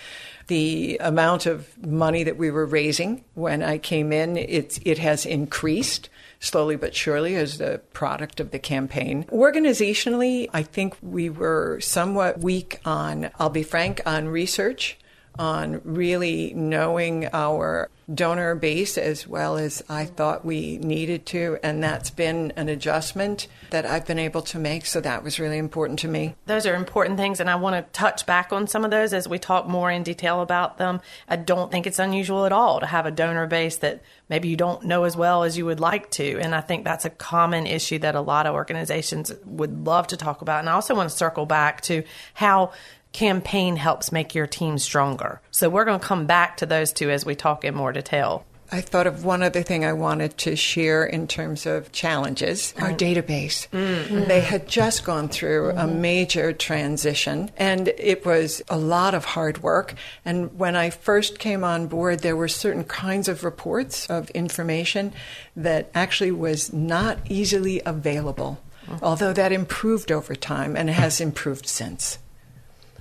the 0.48 0.96
amount 1.02 1.44
of 1.44 1.68
money 1.86 2.24
that 2.24 2.38
we 2.38 2.50
were 2.50 2.64
raising 2.64 3.22
when 3.34 3.62
I 3.62 3.76
came 3.76 4.12
in, 4.12 4.38
it, 4.38 4.78
it 4.82 4.96
has 4.96 5.26
increased 5.26 6.08
slowly 6.40 6.74
but 6.74 6.94
surely 6.94 7.36
as 7.36 7.58
the 7.58 7.82
product 7.92 8.40
of 8.40 8.50
the 8.50 8.58
campaign. 8.58 9.24
Organizationally, 9.24 10.48
I 10.54 10.62
think 10.62 10.96
we 11.02 11.28
were 11.28 11.80
somewhat 11.80 12.40
weak 12.40 12.80
on, 12.86 13.30
I'll 13.38 13.50
be 13.50 13.62
frank, 13.62 14.00
on 14.06 14.28
research 14.28 14.96
on 15.38 15.80
really 15.84 16.52
knowing 16.54 17.28
our 17.32 17.90
donor 18.12 18.54
base 18.54 18.96
as 18.96 19.26
well 19.26 19.58
as 19.58 19.82
I 19.88 20.06
thought 20.06 20.44
we 20.44 20.78
needed 20.78 21.26
to. 21.26 21.58
And 21.62 21.82
that's 21.82 22.10
been 22.10 22.52
an 22.56 22.68
adjustment 22.68 23.48
that 23.70 23.84
I've 23.84 24.06
been 24.06 24.18
able 24.18 24.42
to 24.42 24.58
make. 24.58 24.86
So 24.86 25.00
that 25.00 25.22
was 25.22 25.38
really 25.38 25.58
important 25.58 25.98
to 26.00 26.08
me. 26.08 26.34
Those 26.46 26.66
are 26.66 26.74
important 26.74 27.18
things. 27.18 27.38
And 27.38 27.50
I 27.50 27.56
want 27.56 27.76
to 27.76 27.92
touch 27.92 28.24
back 28.24 28.52
on 28.52 28.66
some 28.66 28.84
of 28.84 28.90
those 28.90 29.12
as 29.12 29.28
we 29.28 29.38
talk 29.38 29.68
more 29.68 29.90
in 29.90 30.02
detail 30.02 30.40
about 30.40 30.78
them. 30.78 31.00
I 31.28 31.36
don't 31.36 31.70
think 31.70 31.86
it's 31.86 31.98
unusual 31.98 32.46
at 32.46 32.52
all 32.52 32.80
to 32.80 32.86
have 32.86 33.04
a 33.04 33.10
donor 33.10 33.46
base 33.46 33.76
that 33.78 34.02
maybe 34.30 34.48
you 34.48 34.56
don't 34.56 34.84
know 34.84 35.04
as 35.04 35.16
well 35.16 35.42
as 35.42 35.58
you 35.58 35.66
would 35.66 35.80
like 35.80 36.10
to. 36.12 36.38
And 36.40 36.54
I 36.54 36.62
think 36.62 36.84
that's 36.84 37.04
a 37.04 37.10
common 37.10 37.66
issue 37.66 37.98
that 37.98 38.14
a 38.14 38.20
lot 38.20 38.46
of 38.46 38.54
organizations 38.54 39.32
would 39.44 39.86
love 39.86 40.06
to 40.08 40.16
talk 40.16 40.40
about. 40.40 40.60
And 40.60 40.68
I 40.70 40.72
also 40.72 40.94
want 40.94 41.10
to 41.10 41.16
circle 41.16 41.44
back 41.44 41.82
to 41.82 42.04
how 42.32 42.72
campaign 43.12 43.76
helps 43.76 44.12
make 44.12 44.34
your 44.34 44.46
team 44.46 44.78
stronger. 44.78 45.40
So 45.50 45.68
we're 45.68 45.84
going 45.84 46.00
to 46.00 46.06
come 46.06 46.26
back 46.26 46.58
to 46.58 46.66
those 46.66 46.92
two 46.92 47.10
as 47.10 47.24
we 47.24 47.34
talk 47.34 47.64
in 47.64 47.74
more 47.74 47.92
detail. 47.92 48.44
I 48.70 48.82
thought 48.82 49.06
of 49.06 49.24
one 49.24 49.42
other 49.42 49.62
thing 49.62 49.84
I 49.84 49.94
wanted 49.94 50.36
to 50.38 50.54
share 50.54 51.04
in 51.04 51.26
terms 51.26 51.64
of 51.64 51.90
challenges 51.90 52.74
our 52.78 52.90
mm. 52.90 52.98
database. 52.98 53.66
Mm-hmm. 53.70 54.28
They 54.28 54.40
had 54.42 54.68
just 54.68 55.04
gone 55.04 55.28
through 55.28 55.68
mm-hmm. 55.68 55.78
a 55.78 55.86
major 55.86 56.52
transition, 56.52 57.50
and 57.56 57.88
it 57.88 58.26
was 58.26 58.60
a 58.68 58.76
lot 58.76 59.14
of 59.14 59.24
hard 59.24 59.62
work. 59.62 59.94
And 60.24 60.58
when 60.58 60.76
I 60.76 60.90
first 60.90 61.38
came 61.38 61.64
on 61.64 61.86
board, 61.86 62.20
there 62.20 62.36
were 62.36 62.48
certain 62.48 62.84
kinds 62.84 63.26
of 63.28 63.42
reports 63.42 64.06
of 64.10 64.28
information 64.30 65.14
that 65.56 65.90
actually 65.94 66.32
was 66.32 66.70
not 66.70 67.18
easily 67.26 67.80
available, 67.86 68.60
mm-hmm. 68.86 69.02
although 69.02 69.32
that 69.32 69.50
improved 69.50 70.12
over 70.12 70.34
time 70.34 70.76
and 70.76 70.90
has 70.90 71.22
improved 71.22 71.66
since. 71.66 72.18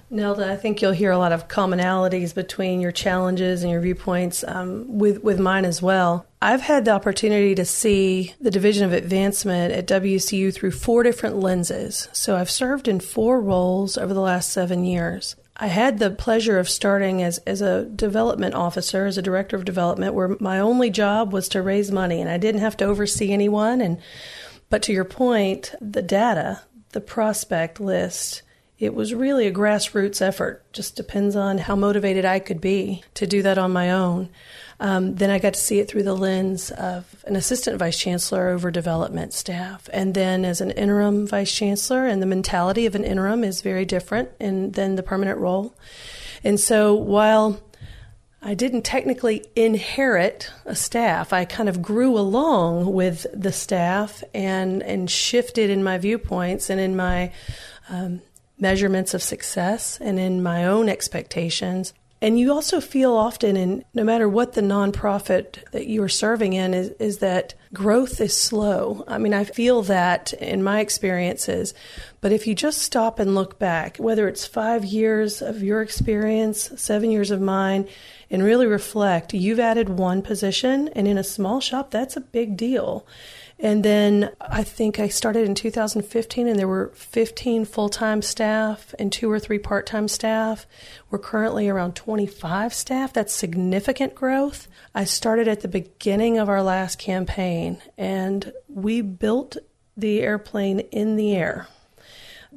Nelda, 0.09 0.49
I 0.49 0.55
think 0.55 0.81
you'll 0.81 0.93
hear 0.93 1.11
a 1.11 1.17
lot 1.17 1.33
of 1.33 1.49
commonalities 1.49 2.33
between 2.33 2.79
your 2.79 2.93
challenges 2.93 3.61
and 3.61 3.71
your 3.71 3.81
viewpoints 3.81 4.43
um, 4.47 4.97
with 4.97 5.21
with 5.21 5.39
mine 5.39 5.65
as 5.65 5.81
well. 5.81 6.25
I've 6.41 6.61
had 6.61 6.85
the 6.85 6.91
opportunity 6.91 7.55
to 7.55 7.65
see 7.65 8.33
the 8.39 8.51
Division 8.51 8.85
of 8.85 8.93
Advancement 8.93 9.73
at 9.73 9.87
WCU 9.87 10.53
through 10.53 10.71
four 10.71 11.03
different 11.03 11.37
lenses. 11.37 12.07
So 12.13 12.37
I've 12.37 12.49
served 12.49 12.87
in 12.87 12.99
four 12.99 13.41
roles 13.41 13.97
over 13.97 14.13
the 14.13 14.21
last 14.21 14.51
seven 14.51 14.85
years. 14.85 15.35
I 15.57 15.67
had 15.67 15.97
the 15.97 16.11
pleasure 16.11 16.59
of 16.59 16.69
starting 16.69 17.23
as, 17.23 17.39
as 17.39 17.61
a 17.61 17.85
development 17.85 18.53
officer, 18.53 19.07
as 19.07 19.17
a 19.17 19.23
director 19.23 19.55
of 19.55 19.65
development, 19.65 20.13
where 20.13 20.37
my 20.39 20.59
only 20.59 20.91
job 20.91 21.33
was 21.33 21.49
to 21.49 21.63
raise 21.63 21.91
money 21.91 22.21
and 22.21 22.29
I 22.29 22.37
didn't 22.37 22.61
have 22.61 22.77
to 22.77 22.85
oversee 22.85 23.33
anyone. 23.33 23.81
And 23.81 23.99
but 24.69 24.83
to 24.83 24.93
your 24.93 25.05
point, 25.05 25.73
the 25.81 26.03
data, 26.03 26.61
the 26.91 27.01
prospect 27.01 27.79
list, 27.79 28.43
it 28.79 28.93
was 28.93 29.13
really 29.13 29.47
a 29.47 29.51
grassroots 29.51 30.21
effort. 30.21 30.71
Just 30.71 30.95
depends 30.95 31.35
on 31.35 31.57
how 31.57 31.75
motivated 31.75 32.25
I 32.25 32.39
could 32.39 32.61
be 32.61 33.03
to 33.15 33.25
do 33.25 33.41
that 33.41 33.57
on 33.57 33.73
my 33.73 33.91
own. 33.91 34.29
Um, 34.79 35.15
then 35.15 35.31
I 35.31 35.39
got 35.39 35.55
to 35.55 35.59
see 35.59 35.79
it 35.79 35.87
through 35.87 36.03
the 36.03 36.15
lens 36.15 36.69
of 36.69 37.23
an 37.25 37.35
assistant 37.35 37.79
vice 37.79 37.97
chancellor 37.97 38.49
over 38.49 38.69
development 38.69 39.33
staff, 39.33 39.89
and 39.91 40.13
then 40.13 40.45
as 40.45 40.61
an 40.61 40.69
interim 40.71 41.25
vice 41.25 41.51
chancellor. 41.51 42.05
And 42.05 42.21
the 42.21 42.27
mentality 42.27 42.85
of 42.85 42.93
an 42.93 43.03
interim 43.03 43.43
is 43.43 43.61
very 43.61 43.85
different 43.85 44.29
in, 44.39 44.71
than 44.71 44.95
the 44.95 45.03
permanent 45.03 45.39
role. 45.39 45.75
And 46.43 46.59
so 46.59 46.93
while 46.93 47.59
I 48.39 48.53
didn't 48.53 48.83
technically 48.83 49.43
inherit 49.55 50.51
a 50.63 50.75
staff. 50.75 51.33
I 51.33 51.43
kind 51.43 51.67
of 51.67 51.81
grew 51.81 52.17
along 52.17 52.93
with 52.93 53.25
the 53.33 53.51
staff 53.51 54.23
and 54.33 54.83
and 54.83 55.09
shifted 55.09 55.71
in 55.71 55.83
my 55.83 55.97
viewpoints 55.97 56.69
and 56.69 56.79
in 56.79 56.95
my 56.95 57.31
um, 57.89 58.21
measurements 58.59 59.13
of 59.13 59.21
success 59.21 59.99
and 60.01 60.19
in 60.19 60.41
my 60.43 60.65
own 60.65 60.89
expectations. 60.89 61.93
And 62.19 62.39
you 62.39 62.51
also 62.51 62.81
feel 62.81 63.13
often, 63.13 63.55
in 63.55 63.85
no 63.93 64.03
matter 64.03 64.27
what 64.27 64.53
the 64.53 64.61
nonprofit 64.61 65.69
that 65.69 65.85
you 65.85 66.01
are 66.01 66.09
serving 66.09 66.53
in, 66.53 66.73
is, 66.73 66.89
is 66.99 67.19
that 67.19 67.53
growth 67.71 68.19
is 68.19 68.35
slow. 68.35 69.03
I 69.07 69.19
mean, 69.19 69.35
I 69.35 69.43
feel 69.43 69.83
that 69.83 70.33
in 70.33 70.63
my 70.63 70.79
experiences. 70.79 71.75
But 72.19 72.31
if 72.31 72.47
you 72.47 72.55
just 72.55 72.81
stop 72.81 73.19
and 73.19 73.35
look 73.35 73.59
back, 73.59 73.97
whether 73.97 74.27
it's 74.27 74.47
five 74.47 74.83
years 74.83 75.43
of 75.43 75.61
your 75.61 75.83
experience, 75.83 76.71
seven 76.75 77.11
years 77.11 77.29
of 77.29 77.39
mine, 77.39 77.87
and 78.31 78.43
really 78.43 78.65
reflect, 78.65 79.35
you've 79.35 79.59
added 79.59 79.87
one 79.87 80.23
position, 80.23 80.87
and 80.89 81.07
in 81.07 81.19
a 81.19 81.23
small 81.23 81.61
shop, 81.61 81.91
that's 81.91 82.17
a 82.17 82.21
big 82.21 82.57
deal. 82.57 83.05
And 83.59 83.83
then 83.83 84.31
I 84.39 84.63
think 84.63 84.99
I 84.99 85.07
started 85.07 85.45
in 85.45 85.55
2015 85.55 86.47
and 86.47 86.59
there 86.59 86.67
were 86.67 86.91
15 86.93 87.65
full 87.65 87.89
time 87.89 88.21
staff 88.21 88.93
and 88.99 89.11
two 89.11 89.31
or 89.31 89.39
three 89.39 89.57
part 89.57 89.87
time 89.87 90.07
staff. 90.07 90.67
We're 91.09 91.19
currently 91.19 91.67
around 91.67 91.95
25 91.95 92.73
staff. 92.73 93.13
That's 93.13 93.33
significant 93.33 94.13
growth. 94.13 94.67
I 94.93 95.05
started 95.05 95.47
at 95.47 95.61
the 95.61 95.67
beginning 95.67 96.37
of 96.37 96.49
our 96.49 96.61
last 96.61 96.99
campaign 96.99 97.81
and 97.97 98.53
we 98.67 99.01
built 99.01 99.57
the 99.95 100.21
airplane 100.21 100.81
in 100.91 101.15
the 101.15 101.35
air. 101.35 101.67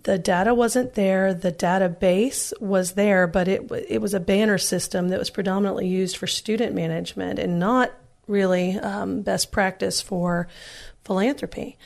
The 0.02 0.18
data 0.18 0.54
wasn't 0.54 0.94
there. 0.94 1.32
The 1.32 1.52
database 1.52 2.52
was 2.60 2.92
there, 2.92 3.26
but 3.26 3.48
it 3.48 3.70
it 3.88 4.00
was 4.00 4.14
a 4.14 4.20
banner 4.20 4.58
system 4.58 5.08
that 5.08 5.18
was 5.18 5.30
predominantly 5.30 5.88
used 5.88 6.16
for 6.16 6.26
student 6.26 6.74
management 6.74 7.38
and 7.38 7.58
not 7.58 7.92
really 8.26 8.78
um, 8.78 9.22
best 9.22 9.50
practice 9.50 10.00
for 10.00 10.48
philanthropy. 11.10 11.76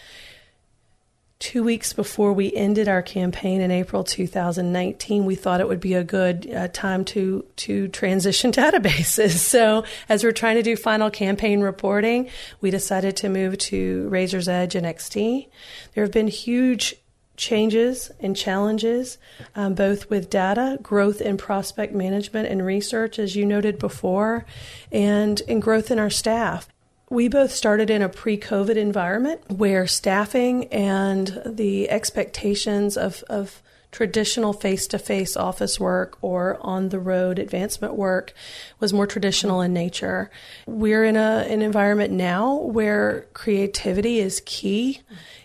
two 1.38 1.62
weeks 1.62 1.95
before 1.95 2.35
we 2.35 2.52
ended 2.52 2.88
our 2.88 3.00
campaign 3.00 3.62
in 3.62 3.71
April 3.71 4.04
2019, 4.04 5.25
we 5.25 5.35
thought 5.35 5.62
it 5.62 5.66
would 5.69 5.81
be 5.81 5.95
a 5.95 6.04
good 6.04 6.52
uh, 6.52 6.69
time 6.69 7.07
to 7.07 7.43
to 7.57 7.88
transition 7.88 8.52
databases. 8.62 9.31
So 9.38 9.85
as 10.11 10.23
we're 10.23 10.33
trying 10.33 10.57
to 10.57 10.62
do 10.62 10.76
final 10.76 11.11
campaign 11.11 11.62
reporting, 11.62 12.28
we 12.61 12.71
decided 12.71 13.16
to 13.16 13.31
move 13.31 13.57
to 13.71 14.07
Raiser's 14.11 14.47
Edge 14.47 14.75
NXT. 14.75 15.49
There 15.95 16.04
have 16.04 16.12
been 16.12 16.28
huge 16.28 16.95
changes 17.38 18.11
and 18.21 18.37
challenges, 18.37 19.16
um, 19.57 19.73
both 19.75 20.11
with 20.11 20.28
data, 20.28 20.78
growth 20.83 21.23
in 21.23 21.38
prospect 21.38 21.95
management 21.95 22.49
and 22.49 22.62
research, 22.64 23.19
as 23.19 23.35
you 23.35 23.47
noted 23.47 23.78
before, 23.78 24.45
and 24.93 25.40
in 25.49 25.61
growth 25.61 25.90
in 25.90 25.99
our 25.99 26.11
staff. 26.11 26.69
We 27.14 27.28
both 27.28 27.52
started 27.52 27.90
in 27.90 28.02
a 28.02 28.09
pre 28.09 28.37
COVID 28.37 28.75
environment 28.75 29.49
where 29.49 29.87
staffing 29.87 30.66
and 30.73 31.40
the 31.47 31.88
expectations 31.88 32.97
of, 32.97 33.23
of 33.28 33.62
traditional 33.92 34.52
face 34.52 34.88
to 34.88 34.99
face 34.99 35.37
office 35.37 35.78
work 35.78 36.18
or 36.23 36.59
on 36.61 36.88
the 36.88 36.99
road 36.99 37.38
advancement 37.38 37.94
work 37.94 38.35
was 38.80 38.92
more 38.92 39.06
traditional 39.06 39.61
in 39.61 39.73
nature. 39.73 40.28
We're 40.66 41.04
in 41.04 41.14
a, 41.14 41.47
an 41.49 41.62
environment 41.62 42.12
now 42.12 42.56
where 42.56 43.28
creativity 43.33 44.18
is 44.18 44.42
key 44.44 45.02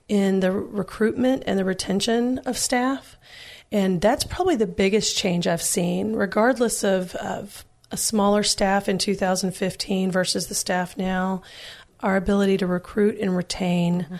in 0.07 0.39
the 0.39 0.51
recruitment 0.51 1.43
and 1.45 1.59
the 1.59 1.65
retention 1.65 2.39
of 2.47 2.57
staff. 2.57 3.15
And 3.71 4.01
that's 4.01 4.23
probably 4.23 4.55
the 4.55 4.65
biggest 4.65 5.15
change 5.15 5.45
I've 5.45 5.61
seen, 5.61 6.15
regardless 6.15 6.83
of, 6.83 7.13
of 7.17 7.63
a 7.91 7.97
smaller 7.97 8.43
staff 8.43 8.87
in 8.87 8.97
2015 8.97 10.11
versus 10.11 10.47
the 10.47 10.55
staff 10.55 10.97
now, 10.97 11.41
our 12.01 12.15
ability 12.15 12.57
to 12.57 12.67
recruit 12.67 13.17
and 13.19 13.35
retain, 13.35 14.19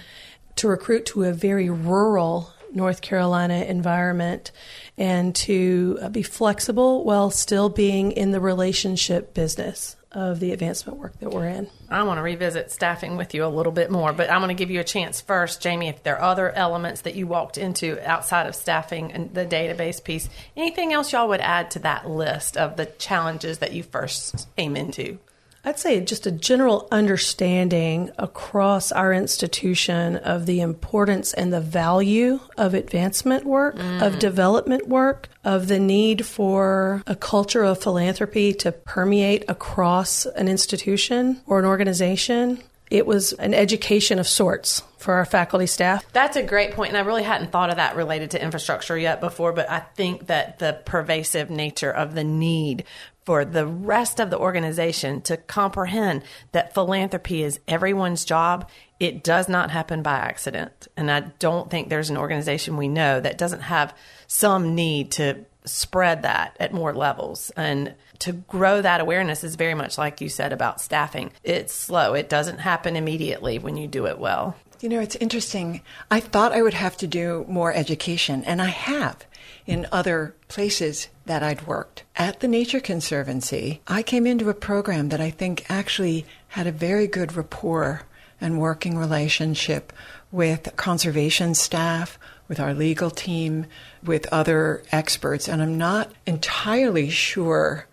to 0.56 0.68
recruit 0.68 1.06
to 1.08 1.24
a 1.24 1.34
very 1.34 1.70
rural 1.70 2.54
North 2.74 3.02
Carolina 3.02 3.64
environment, 3.64 4.52
and 4.98 5.34
to 5.34 5.98
uh, 6.02 6.10
be 6.10 6.22
flexible 6.22 7.04
while 7.04 7.32
still 7.32 7.70
being 7.70 8.12
in 8.12 8.32
the 8.32 8.40
relationship 8.40 9.34
business 9.34 9.96
of 10.12 10.40
the 10.40 10.52
advancement 10.52 10.98
work 10.98 11.20
that 11.20 11.30
we're 11.30 11.48
in. 11.48 11.68
I 11.90 12.04
want 12.04 12.18
to 12.18 12.24
revisit 12.24 12.72
staffing 12.72 13.16
with 13.16 13.34
you 13.34 13.46
a 13.46 13.48
little 13.48 13.72
bit 13.72 13.92
more, 13.92 14.12
but 14.12 14.32
I'm 14.32 14.40
going 14.40 14.56
to 14.56 14.60
give 14.60 14.72
you 14.72 14.80
a 14.80 14.84
chance 14.84 15.22
first, 15.22 15.62
Jamie, 15.62 15.90
if 15.90 16.02
there 16.02 16.18
are 16.18 16.32
other 16.32 16.52
elements 16.52 17.02
that 17.02 17.16
you 17.16 17.28
walked 17.28 17.58
into 17.58 18.00
outside 18.10 18.48
of 18.48 18.56
staffing 18.56 19.12
and 19.12 19.34
the 19.34 19.46
database 19.46 20.04
piece. 20.04 20.28
Anything 20.58 20.94
else 20.94 21.14
y'all 21.14 21.28
would 21.28 21.42
add 21.42 21.72
to 21.72 21.80
that 21.80 22.10
list 22.10 22.58
of 22.58 22.76
the 22.76 22.88
challenges 22.88 23.60
that 23.60 23.74
you 23.74 23.84
first 23.84 24.48
came 24.56 24.76
into? 24.76 25.20
I'd 25.66 25.80
say 25.80 26.00
just 26.00 26.26
a 26.26 26.32
general 26.32 26.88
understanding 26.92 28.12
across 28.18 28.92
our 28.92 29.14
institution 29.14 30.16
of 30.18 30.46
the 30.46 30.62
importance 30.62 31.34
and 31.34 31.52
the 31.52 31.62
value 31.62 32.40
of 32.58 32.74
advancement 32.74 33.46
work, 33.46 33.76
mm. 33.76 34.02
of 34.02 34.20
development 34.20 34.88
work, 34.88 35.28
of 35.44 35.68
the 35.68 35.80
need 35.80 36.26
for 36.26 37.04
a 37.08 37.16
culture 37.16 37.64
of 37.64 37.82
philanthropy 37.82 38.54
to 38.54 38.72
permeate 38.72 39.44
across 39.48 40.26
an 40.26 40.48
institution 40.48 41.42
or 41.46 41.60
an 41.60 41.66
organization. 41.66 42.62
It 42.90 43.06
was 43.06 43.34
an 43.34 43.54
education 43.54 44.18
of 44.18 44.28
sorts 44.28 44.82
for 44.98 45.14
our 45.14 45.26
faculty 45.26 45.68
staff. 45.68 46.04
That's 46.12 46.36
a 46.38 46.44
great 46.44 46.72
point, 46.72 46.90
and 46.90 46.98
I 46.98 47.02
really 47.02 47.24
hadn't 47.24 47.52
thought 47.52 47.70
of 47.70 47.76
that 47.76 47.96
related 47.96 48.32
to 48.32 48.44
infrastructure 48.44 48.98
yet 48.98 49.22
before, 49.22 49.54
but 49.54 49.70
I 49.70 49.80
think 49.80 50.28
that 50.28 50.60
the 50.60 50.82
pervasive 50.86 51.50
nature 51.50 51.92
of 51.92 52.16
the 52.16 52.24
need 52.24 52.86
for 53.30 53.46
the 53.46 53.68
rest 53.68 54.20
of 54.20 54.32
the 54.32 54.40
organization 54.40 55.22
to 55.22 55.38
comprehend 55.38 56.24
that 56.52 56.74
philanthropy 56.74 57.44
is 57.44 57.60
everyone's 57.68 58.26
job. 58.26 58.68
It 59.00 59.24
does 59.24 59.48
not 59.48 59.70
happen 59.70 60.02
by 60.02 60.18
accident. 60.18 60.88
And 60.98 61.12
I 61.12 61.20
don't 61.38 61.70
think 61.70 61.90
there's 61.90 62.10
an 62.10 62.18
organization 62.18 62.76
we 62.76 62.88
know 62.88 63.20
that 63.20 63.38
doesn't 63.38 63.62
have 63.62 63.94
some 64.26 64.74
need 64.74 65.12
to 65.12 65.46
spread 65.64 66.24
that 66.24 66.58
at 66.60 66.74
more 66.74 66.92
levels. 66.92 67.52
And 67.56 67.94
to 68.18 68.34
grow 68.34 68.82
that 68.82 69.00
awareness 69.00 69.44
is 69.44 69.56
very 69.56 69.76
much 69.76 70.00
like 70.00 70.22
you 70.22 70.30
said 70.30 70.52
about 70.52 70.82
staffing. 70.82 71.32
It's 71.44 71.72
slow, 71.72 72.16
it 72.16 72.30
doesn't 72.30 72.58
happen 72.58 72.96
immediately 72.96 73.60
when 73.60 73.78
you 73.78 73.86
do 73.86 74.08
it 74.08 74.18
well. 74.18 74.56
You 74.82 74.90
know, 74.90 75.02
it's 75.02 75.18
interesting. 75.18 75.82
I 76.10 76.20
thought 76.20 76.54
I 76.54 76.64
would 76.64 76.74
have 76.74 76.96
to 76.98 77.08
do 77.08 77.46
more 77.50 77.74
education, 77.74 78.44
and 78.46 78.62
I 78.62 78.70
have 78.70 79.26
in 79.70 79.86
other 79.92 80.34
places 80.48 81.10
that 81.28 81.44
I'd 81.44 81.68
worked. 81.68 82.04
At 82.16 82.40
the 82.40 82.48
Nature 82.48 82.80
Conservancy, 82.80 83.82
I 83.88 84.02
came 84.02 84.26
into 84.26 84.50
a 84.50 84.56
program 84.56 85.10
that 85.10 85.22
I 85.22 85.30
think 85.30 85.64
actually 85.70 86.26
had 86.50 86.66
a 86.66 86.72
very 86.72 87.06
good 87.06 87.36
rapport 87.36 88.02
and 88.42 88.60
working 88.60 88.98
relationship 88.98 89.94
with 90.32 90.76
conservation 90.76 91.54
staff, 91.54 92.18
with 92.48 92.60
our 92.60 92.74
legal 92.74 93.12
team, 93.12 93.68
with 94.04 94.26
other 94.32 94.82
experts. 94.92 95.48
And 95.48 95.62
I'm 95.62 95.78
not 95.78 96.12
entirely 96.26 97.12
sure 97.12 97.86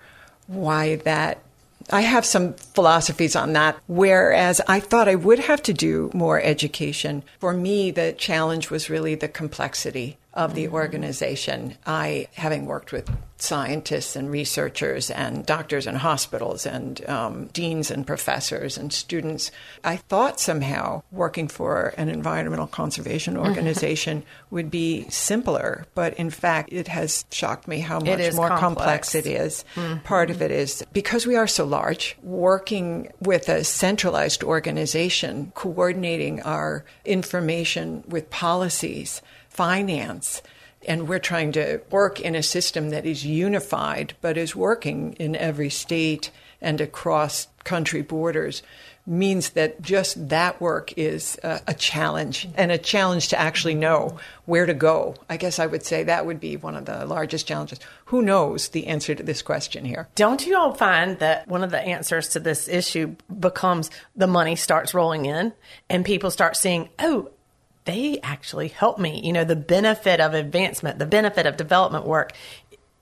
why 0.46 0.96
that 0.96 1.42
I 1.90 2.00
have 2.00 2.24
some 2.24 2.54
philosophies 2.54 3.36
on 3.36 3.52
that, 3.52 3.76
whereas 3.86 4.62
I 4.66 4.80
thought 4.80 5.08
I 5.08 5.14
would 5.14 5.40
have 5.40 5.62
to 5.64 5.74
do 5.74 6.10
more 6.14 6.40
education. 6.40 7.22
For 7.38 7.52
me, 7.52 7.90
the 7.90 8.14
challenge 8.14 8.70
was 8.70 8.88
really 8.88 9.14
the 9.14 9.28
complexity 9.28 10.16
of 10.37 10.55
the 10.55 10.68
organization. 10.68 11.77
I, 11.87 12.29
having 12.35 12.66
worked 12.66 12.92
with 12.92 13.11
scientists 13.38 14.16
and 14.16 14.31
researchers 14.31 15.11
and 15.11 15.44
doctors 15.44 15.87
and 15.87 15.99
hospitals 15.99 16.64
and 16.64 17.07
um, 17.09 17.46
deans 17.46 17.90
and 17.90 18.07
professors 18.07 18.79
and 18.79 18.92
students, 18.92 19.51
I 19.83 19.96
thought 19.96 20.38
somehow 20.38 21.03
working 21.11 21.49
for 21.49 21.94
an 21.96 22.09
environmental 22.09 22.66
conservation 22.66 23.35
mm-hmm. 23.35 23.46
organization 23.46 24.22
would 24.51 24.70
be 24.70 25.09
simpler. 25.09 25.87
But 25.94 26.14
in 26.14 26.31
fact, 26.31 26.68
it 26.72 26.88
has 26.88 27.25
shocked 27.31 27.66
me 27.66 27.81
how 27.81 27.99
much 27.99 28.35
more 28.35 28.49
complex. 28.49 28.61
complex. 28.61 29.14
it 29.14 29.27
is. 29.27 29.64
Mm-hmm. 29.75 30.01
Part 30.01 30.31
of 30.31 30.42
it 30.42 30.51
is 30.51 30.85
because 30.92 31.27
we 31.27 31.37
are 31.37 31.46
so 31.46 31.64
large, 31.64 32.16
working 32.22 33.11
with 33.20 33.49
a 33.49 33.64
centralized 33.64 34.44
organization, 34.44 35.53
coordinating 35.55 36.42
our 36.42 36.85
information 37.05 38.05
with 38.07 38.29
policies 38.31 39.22
finance. 39.56 40.42
And 40.86 41.08
we're 41.08 41.18
trying 41.18 41.52
to 41.52 41.80
work 41.90 42.20
in 42.20 42.36
a 42.36 42.42
system 42.42 42.90
that 42.90 43.06
is 43.06 43.26
unified, 43.26 44.14
but 44.20 44.36
is 44.36 44.54
working 44.54 45.14
in 45.14 45.34
every 45.34 45.70
state 45.70 46.30
and 46.60 46.80
across 46.80 47.48
country 47.64 48.02
borders 48.02 48.62
means 49.06 49.50
that 49.50 49.80
just 49.80 50.28
that 50.30 50.60
work 50.60 50.92
is 50.96 51.38
a, 51.42 51.74
challenge 51.74 52.48
and 52.56 52.72
a 52.72 52.78
challenge 52.78 53.28
to 53.28 53.38
actually 53.38 53.74
know 53.74 54.18
where 54.46 54.66
to 54.66 54.74
go. 54.74 55.14
I 55.30 55.36
guess 55.36 55.60
I 55.60 55.66
would 55.66 55.84
say 55.84 56.02
that 56.02 56.26
would 56.26 56.40
be 56.40 56.56
one 56.56 56.74
of 56.74 56.86
the 56.86 57.06
largest 57.06 57.46
challenges. 57.46 57.78
Who 58.06 58.20
knows 58.20 58.68
the 58.68 58.88
answer 58.88 59.14
to 59.14 59.22
this 59.22 59.42
question 59.42 59.84
here? 59.84 60.08
Don't 60.16 60.44
you 60.44 60.56
all 60.56 60.74
find 60.74 61.20
that 61.20 61.46
one 61.46 61.62
of 61.62 61.70
the 61.70 61.80
answers 61.80 62.28
to 62.30 62.40
this 62.40 62.66
issue 62.66 63.14
becomes 63.38 63.90
the 64.16 64.26
money 64.26 64.56
starts 64.56 64.92
rolling 64.92 65.26
in 65.26 65.52
and 65.88 66.04
people 66.04 66.32
start 66.32 66.56
seeing, 66.56 66.88
oh, 66.98 67.30
they 67.87 68.20
actually 68.22 68.68
help 68.68 68.99
me. 68.99 69.20
You 69.25 69.33
know, 69.33 69.44
the 69.44 69.57
benefit 69.57 70.20
of 70.20 70.35
advancement, 70.35 70.99
the 70.99 71.07
benefit 71.07 71.46
of 71.46 71.57
development 71.57 72.05
work, 72.05 72.33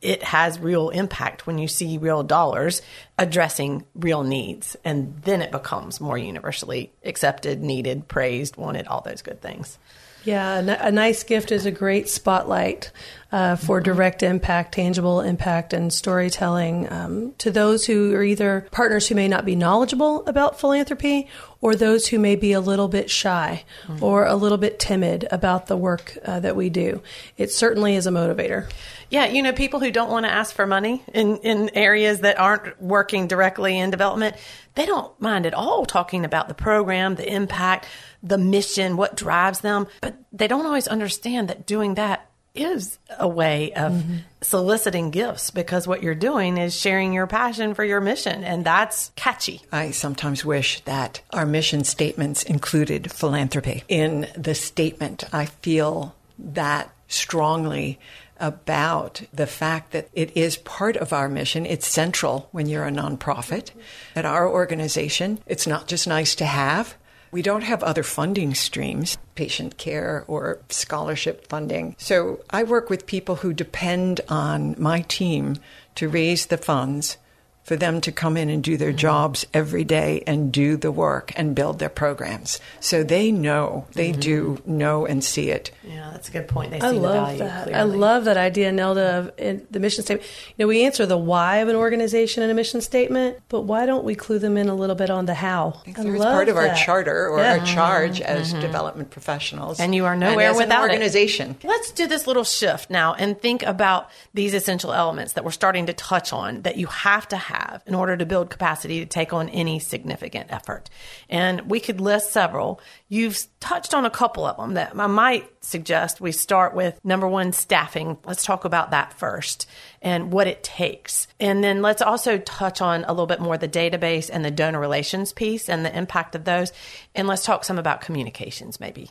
it 0.01 0.23
has 0.23 0.61
real 0.61 0.91
impact 0.91 1.47
when 1.47 1.59
you 1.59 1.67
see 1.67 1.99
real 1.99 2.23
dollars 2.23 2.83
addressing 3.19 3.85
real 3.95 4.23
needs. 4.23 4.77
And 4.85 5.21
then 5.23 5.43
it 5.43 5.51
becomes 5.51 6.01
more 6.01 6.19
universally 6.19 6.93
accepted, 7.05 7.63
needed, 7.63 8.07
praised, 8.07 8.57
wanted, 8.57 8.87
all 8.87 9.01
those 9.01 9.23
good 9.23 9.41
things. 9.41 9.79
Yeah, 10.25 10.59
a 10.59 10.91
nice 10.91 11.23
gift 11.23 11.53
is 11.53 11.67
a 11.67 11.71
great 11.71 12.09
spotlight 12.09 12.91
uh, 13.31 13.57
for 13.57 13.79
mm-hmm. 13.79 13.85
direct 13.85 14.23
impact, 14.23 14.73
tangible 14.75 15.21
impact, 15.21 15.73
and 15.73 15.93
storytelling 15.93 16.91
um, 16.91 17.35
to 17.39 17.51
those 17.51 17.85
who 17.85 18.15
are 18.15 18.23
either 18.23 18.67
partners 18.71 19.09
who 19.09 19.15
may 19.15 19.29
not 19.29 19.45
be 19.45 19.55
knowledgeable 19.55 20.25
about 20.27 20.59
philanthropy 20.59 21.29
or 21.61 21.75
those 21.75 22.09
who 22.09 22.19
may 22.19 22.37
be 22.37 22.53
a 22.53 22.61
little 22.61 22.89
bit 22.89 23.11
shy 23.11 23.65
mm-hmm. 23.87 24.03
or 24.03 24.25
a 24.25 24.37
little 24.37 24.59
bit 24.59 24.79
timid 24.79 25.27
about 25.31 25.67
the 25.67 25.77
work 25.77 26.17
uh, 26.25 26.41
that 26.41 26.57
we 26.57 26.71
do. 26.71 27.03
It 27.37 27.51
certainly 27.51 27.95
is 27.97 28.07
a 28.07 28.11
motivator. 28.11 28.71
Yeah, 29.11 29.27
you 29.27 29.43
know, 29.43 29.53
people 29.53 29.81
who 29.81 29.91
don't 29.91 30.11
want 30.11 30.27
to 30.27 30.33
ask 30.33 30.55
for 30.55 30.67
money 30.67 31.03
in, 31.13 31.39
in 31.39 31.71
areas 31.71 32.21
that 32.21 32.39
aren't 32.39 32.81
working 32.81 33.27
directly 33.27 33.79
in 33.79 33.91
development, 33.91 34.37
they 34.75 34.87
don't 34.87 35.19
mind 35.21 35.47
at 35.47 35.55
all 35.55 35.85
talking 35.85 36.25
about 36.25 36.49
the 36.49 36.55
program, 36.55 37.15
the 37.15 37.33
impact, 37.33 37.87
the 38.23 38.39
mission, 38.39 38.97
what 38.97 39.17
drives 39.17 39.61
them, 39.61 39.87
but 40.01 40.17
they 40.33 40.49
don't 40.49 40.67
always 40.67 40.89
understand 40.89 41.49
that 41.49 41.67
doing 41.67 41.95
that 41.95 42.29
is 42.55 42.99
a 43.19 43.27
way 43.27 43.73
of 43.73 43.93
mm-hmm. 43.93 44.17
soliciting 44.41 45.11
gifts 45.11 45.51
because 45.51 45.89
what 45.89 46.03
you're 46.03 46.15
doing 46.15 46.57
is 46.57 46.79
sharing 46.79 47.13
your 47.13 47.27
passion 47.27 47.75
for 47.75 47.85
your 47.85 48.01
mission, 48.01 48.45
and 48.45 48.65
that's 48.65 49.11
catchy. 49.17 49.61
I 49.73 49.91
sometimes 49.91 50.45
wish 50.45 50.81
that 50.83 51.21
our 51.33 51.47
mission 51.47 51.83
statements 51.83 52.45
included 52.45 53.11
philanthropy. 53.11 53.83
In 53.89 54.29
the 54.37 54.55
statement, 54.55 55.25
I 55.33 55.47
feel 55.47 56.15
that 56.39 56.95
strongly 57.09 57.99
about 58.45 59.23
the 59.33 59.47
fact 59.47 59.93
that 59.93 60.09
it 60.13 60.37
is 60.37 60.59
part 60.59 60.97
of 60.99 61.15
our 61.15 61.29
mission. 61.29 61.65
It's 61.65 61.89
central 61.89 62.51
when 62.53 62.69
you're 62.69 62.87
a 62.87 62.91
nonprofit. 62.91 63.71
Mm-hmm. 63.71 64.19
At 64.19 64.27
our 64.27 64.47
organization, 64.47 65.39
it's 65.47 65.67
not 65.67 65.89
just 65.89 66.07
nice 66.07 66.35
to 66.35 66.45
have, 66.45 66.95
We 67.35 67.43
don't 67.43 67.65
have 67.65 67.83
other 67.83 68.05
funding 68.05 68.55
streams, 68.55 69.19
patient 69.35 69.77
care 69.77 70.25
or 70.29 70.61
scholarship 70.69 71.49
funding. 71.49 71.97
So 71.99 72.45
I 72.49 72.63
work 72.63 72.89
with 72.89 73.07
people 73.07 73.35
who 73.35 73.53
depend 73.53 74.21
on 74.29 74.77
my 74.79 75.01
team 75.01 75.57
to 75.97 76.09
raise 76.09 76.47
the 76.47 76.59
funds 76.59 77.17
for 77.65 77.77
them 77.77 78.01
to 78.03 78.13
come 78.13 78.37
in 78.37 78.51
and 78.51 78.63
do 78.63 78.77
their 78.77 78.93
jobs 78.93 79.47
every 79.55 79.85
day 79.85 80.23
and 80.27 80.53
do 80.53 80.77
the 80.77 80.93
work 80.93 81.33
and 81.35 81.55
build 81.55 81.79
their 81.79 81.89
programs. 81.89 82.61
So 82.81 83.03
they 83.03 83.33
know, 83.33 83.87
they 83.93 84.11
mm-hmm. 84.11 84.21
do 84.21 84.63
know 84.67 85.07
and 85.07 85.25
see 85.25 85.51
it. 85.51 85.71
Yeah, 85.83 86.11
that's 86.13 86.29
a 86.29 86.33
good 86.33 86.47
point. 86.47 86.73
They 86.73 86.81
I 86.81 86.91
love 86.91 87.39
that. 87.39 87.65
Clearly. 87.65 87.81
I 87.81 87.85
love 87.85 88.27
that 88.27 88.37
idea, 88.37 88.71
Nelda, 88.71 89.33
of 89.39 89.63
the 89.71 89.81
mission 89.81 90.05
statement. 90.05 90.29
You 90.57 90.65
know, 90.65 90.69
we 90.69 90.85
answer 90.85 91.07
the 91.07 91.17
why 91.17 91.57
of 91.57 91.69
an 91.69 91.77
organization 91.77 92.43
in 92.43 92.51
a 92.51 92.55
mission 92.55 92.83
statement, 92.83 93.39
but 93.49 93.63
why 93.63 93.87
don't 93.87 94.05
we 94.05 94.15
clue 94.15 94.39
them 94.39 94.59
in 94.59 94.69
a 94.69 94.75
little 94.75 94.97
bit 94.97 95.09
on 95.09 95.25
the 95.25 95.35
how? 95.35 95.81
I 95.87 95.91
it's 95.91 96.25
part 96.25 96.51
of 96.51 96.57
that. 96.57 96.71
our 96.71 96.77
charter 96.77 97.29
or 97.29 97.39
yeah. 97.39 97.59
our 97.59 97.67
charge 97.67 98.21
mm-hmm. 98.21 98.31
as 98.31 98.53
mm-hmm. 98.53 98.61
development 98.61 99.11
professionals. 99.11 99.81
And 99.81 99.95
you 99.95 100.05
are 100.05 100.17
nowhere 100.17 100.55
without 100.55 100.85
an 100.85 100.91
organization. 100.91 101.57
It. 101.63 101.67
Let's 101.67 101.93
do 101.93 102.07
this 102.07 102.27
little 102.27 102.45
shift 102.45 102.91
now 102.91 103.15
and 103.15 103.41
think 103.41 103.63
about 103.63 104.11
these 104.35 104.53
essential 104.53 104.93
elements 104.93 105.33
that 105.33 105.45
we're 105.45 105.51
starting 105.51 105.87
to 105.87 105.95
touch 105.95 106.33
on 106.33 106.63
that 106.63 106.77
you 106.77 106.89
have 106.89 107.27
to 107.29 107.37
have 107.37 107.54
have 107.55 107.83
in 107.87 107.95
order 107.95 108.17
to 108.17 108.27
build 108.27 108.51
capacity 108.51 109.01
to 109.01 109.07
take 109.07 109.33
on 109.33 109.49
any 109.49 109.79
significant 109.79 110.53
effort. 110.53 110.91
And 111.29 111.63
we 111.63 111.81
could 111.81 112.01
list 112.01 112.33
several. 112.33 112.81
You've 113.09 113.47
touched 113.61 113.95
on 113.95 114.05
a 114.05 114.11
couple 114.11 114.45
of 114.45 114.57
them 114.57 114.75
that 114.75 114.99
I 114.99 115.07
might 115.07 115.51
suggest 115.65 116.21
we 116.21 116.33
start 116.33 116.75
with 116.75 116.99
number 117.05 117.29
one, 117.29 117.53
staffing. 117.53 118.19
Let's 118.25 118.45
talk 118.45 118.65
about 118.65 118.91
that 118.91 119.13
first 119.13 119.69
and 120.03 120.33
what 120.33 120.47
it 120.47 120.63
takes. 120.63 121.27
And 121.41 121.63
then 121.63 121.83
let's 121.83 122.03
also 122.03 122.39
touch 122.39 122.81
on 122.81 123.05
a 123.05 123.13
little 123.13 123.27
bit 123.27 123.41
more 123.41 123.57
the 123.57 123.69
database 123.69 124.31
and 124.33 124.45
the 124.45 124.51
donor 124.51 124.81
relations 124.81 125.33
piece 125.33 125.69
and 125.69 125.85
the 125.85 125.97
impact 125.97 126.35
of 126.35 126.45
those. 126.45 126.73
And 127.15 127.29
let's 127.29 127.45
talk 127.45 127.65
some 127.65 127.79
about 127.79 128.01
communications 128.01 128.81
maybe. 128.81 129.11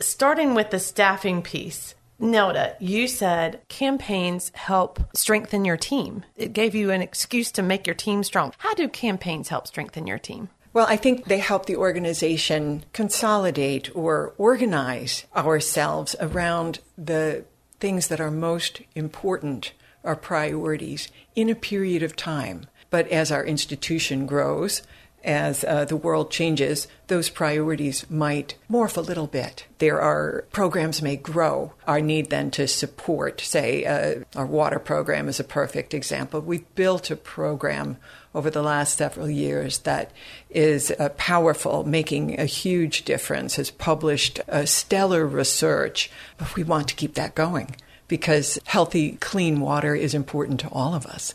Starting 0.00 0.54
with 0.54 0.70
the 0.70 0.78
staffing 0.78 1.42
piece, 1.42 1.94
Nelda, 2.20 2.76
you 2.80 3.06
said 3.06 3.60
campaigns 3.68 4.50
help 4.54 4.98
strengthen 5.16 5.64
your 5.64 5.76
team. 5.76 6.24
It 6.36 6.52
gave 6.52 6.74
you 6.74 6.90
an 6.90 7.00
excuse 7.00 7.52
to 7.52 7.62
make 7.62 7.86
your 7.86 7.94
team 7.94 8.24
strong. 8.24 8.52
How 8.58 8.74
do 8.74 8.88
campaigns 8.88 9.48
help 9.48 9.68
strengthen 9.68 10.06
your 10.06 10.18
team? 10.18 10.48
Well, 10.72 10.86
I 10.88 10.96
think 10.96 11.24
they 11.26 11.38
help 11.38 11.66
the 11.66 11.76
organization 11.76 12.84
consolidate 12.92 13.94
or 13.94 14.34
organize 14.36 15.26
ourselves 15.34 16.16
around 16.20 16.80
the 16.96 17.44
things 17.80 18.08
that 18.08 18.20
are 18.20 18.30
most 18.30 18.82
important, 18.94 19.72
our 20.04 20.16
priorities, 20.16 21.08
in 21.36 21.48
a 21.48 21.54
period 21.54 22.02
of 22.02 22.16
time. 22.16 22.66
But 22.90 23.08
as 23.08 23.30
our 23.30 23.44
institution 23.44 24.26
grows, 24.26 24.82
as 25.24 25.64
uh, 25.64 25.84
the 25.84 25.96
world 25.96 26.30
changes, 26.30 26.88
those 27.08 27.28
priorities 27.28 28.08
might 28.10 28.54
morph 28.70 28.96
a 28.96 29.00
little 29.02 29.26
bit. 29.26 29.66
There 29.78 30.00
are 30.00 30.44
programs 30.52 31.02
may 31.02 31.16
grow. 31.16 31.72
Our 31.86 32.00
need 32.00 32.30
then 32.30 32.50
to 32.52 32.68
support, 32.68 33.40
say, 33.40 33.84
uh, 33.84 34.24
our 34.36 34.46
water 34.46 34.78
program 34.78 35.28
is 35.28 35.40
a 35.40 35.44
perfect 35.44 35.94
example. 35.94 36.40
We've 36.40 36.74
built 36.74 37.10
a 37.10 37.16
program 37.16 37.96
over 38.34 38.50
the 38.50 38.62
last 38.62 38.98
several 38.98 39.28
years 39.28 39.78
that 39.78 40.12
is 40.50 40.92
uh, 40.98 41.08
powerful, 41.16 41.84
making 41.84 42.38
a 42.38 42.44
huge 42.44 43.04
difference, 43.04 43.56
has 43.56 43.70
published 43.70 44.40
stellar 44.64 45.26
research, 45.26 46.10
but 46.36 46.54
we 46.54 46.62
want 46.62 46.88
to 46.88 46.94
keep 46.94 47.14
that 47.14 47.34
going 47.34 47.74
because 48.06 48.58
healthy, 48.64 49.12
clean 49.12 49.60
water 49.60 49.94
is 49.94 50.14
important 50.14 50.60
to 50.60 50.68
all 50.68 50.94
of 50.94 51.06
us 51.06 51.34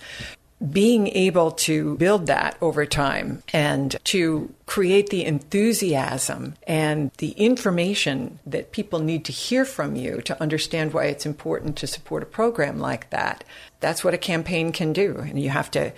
being 0.71 1.08
able 1.10 1.52
to 1.52 1.97
build 1.97 2.28
that 2.28 2.56
over 2.62 2.86
time 2.86 3.43
and 3.52 3.97
to 4.06 4.54
create 4.65 5.10
the 5.10 5.26
enthusiasm 5.26 6.54
and 6.65 7.12
the 7.17 7.32
information 7.32 8.39
that 8.45 8.71
people 8.71 8.99
need 8.99 9.26
to 9.26 9.32
hear 9.32 9.65
from 9.65 9.95
you 9.95 10.21
to 10.21 10.41
understand 10.41 10.93
why 10.93 11.06
it's 11.06 11.26
important 11.26 11.76
to 11.76 11.88
support 11.88 12.23
a 12.23 12.28
program 12.28 12.80
like 12.80 13.10
that. 13.10 13.43
That's 13.82 14.04
what 14.04 14.13
a 14.13 14.17
campaign 14.17 14.71
can 14.71 14.93
do. 14.93 15.17
And 15.17 15.41
you 15.41 15.49
have 15.49 15.69
to 15.71 15.91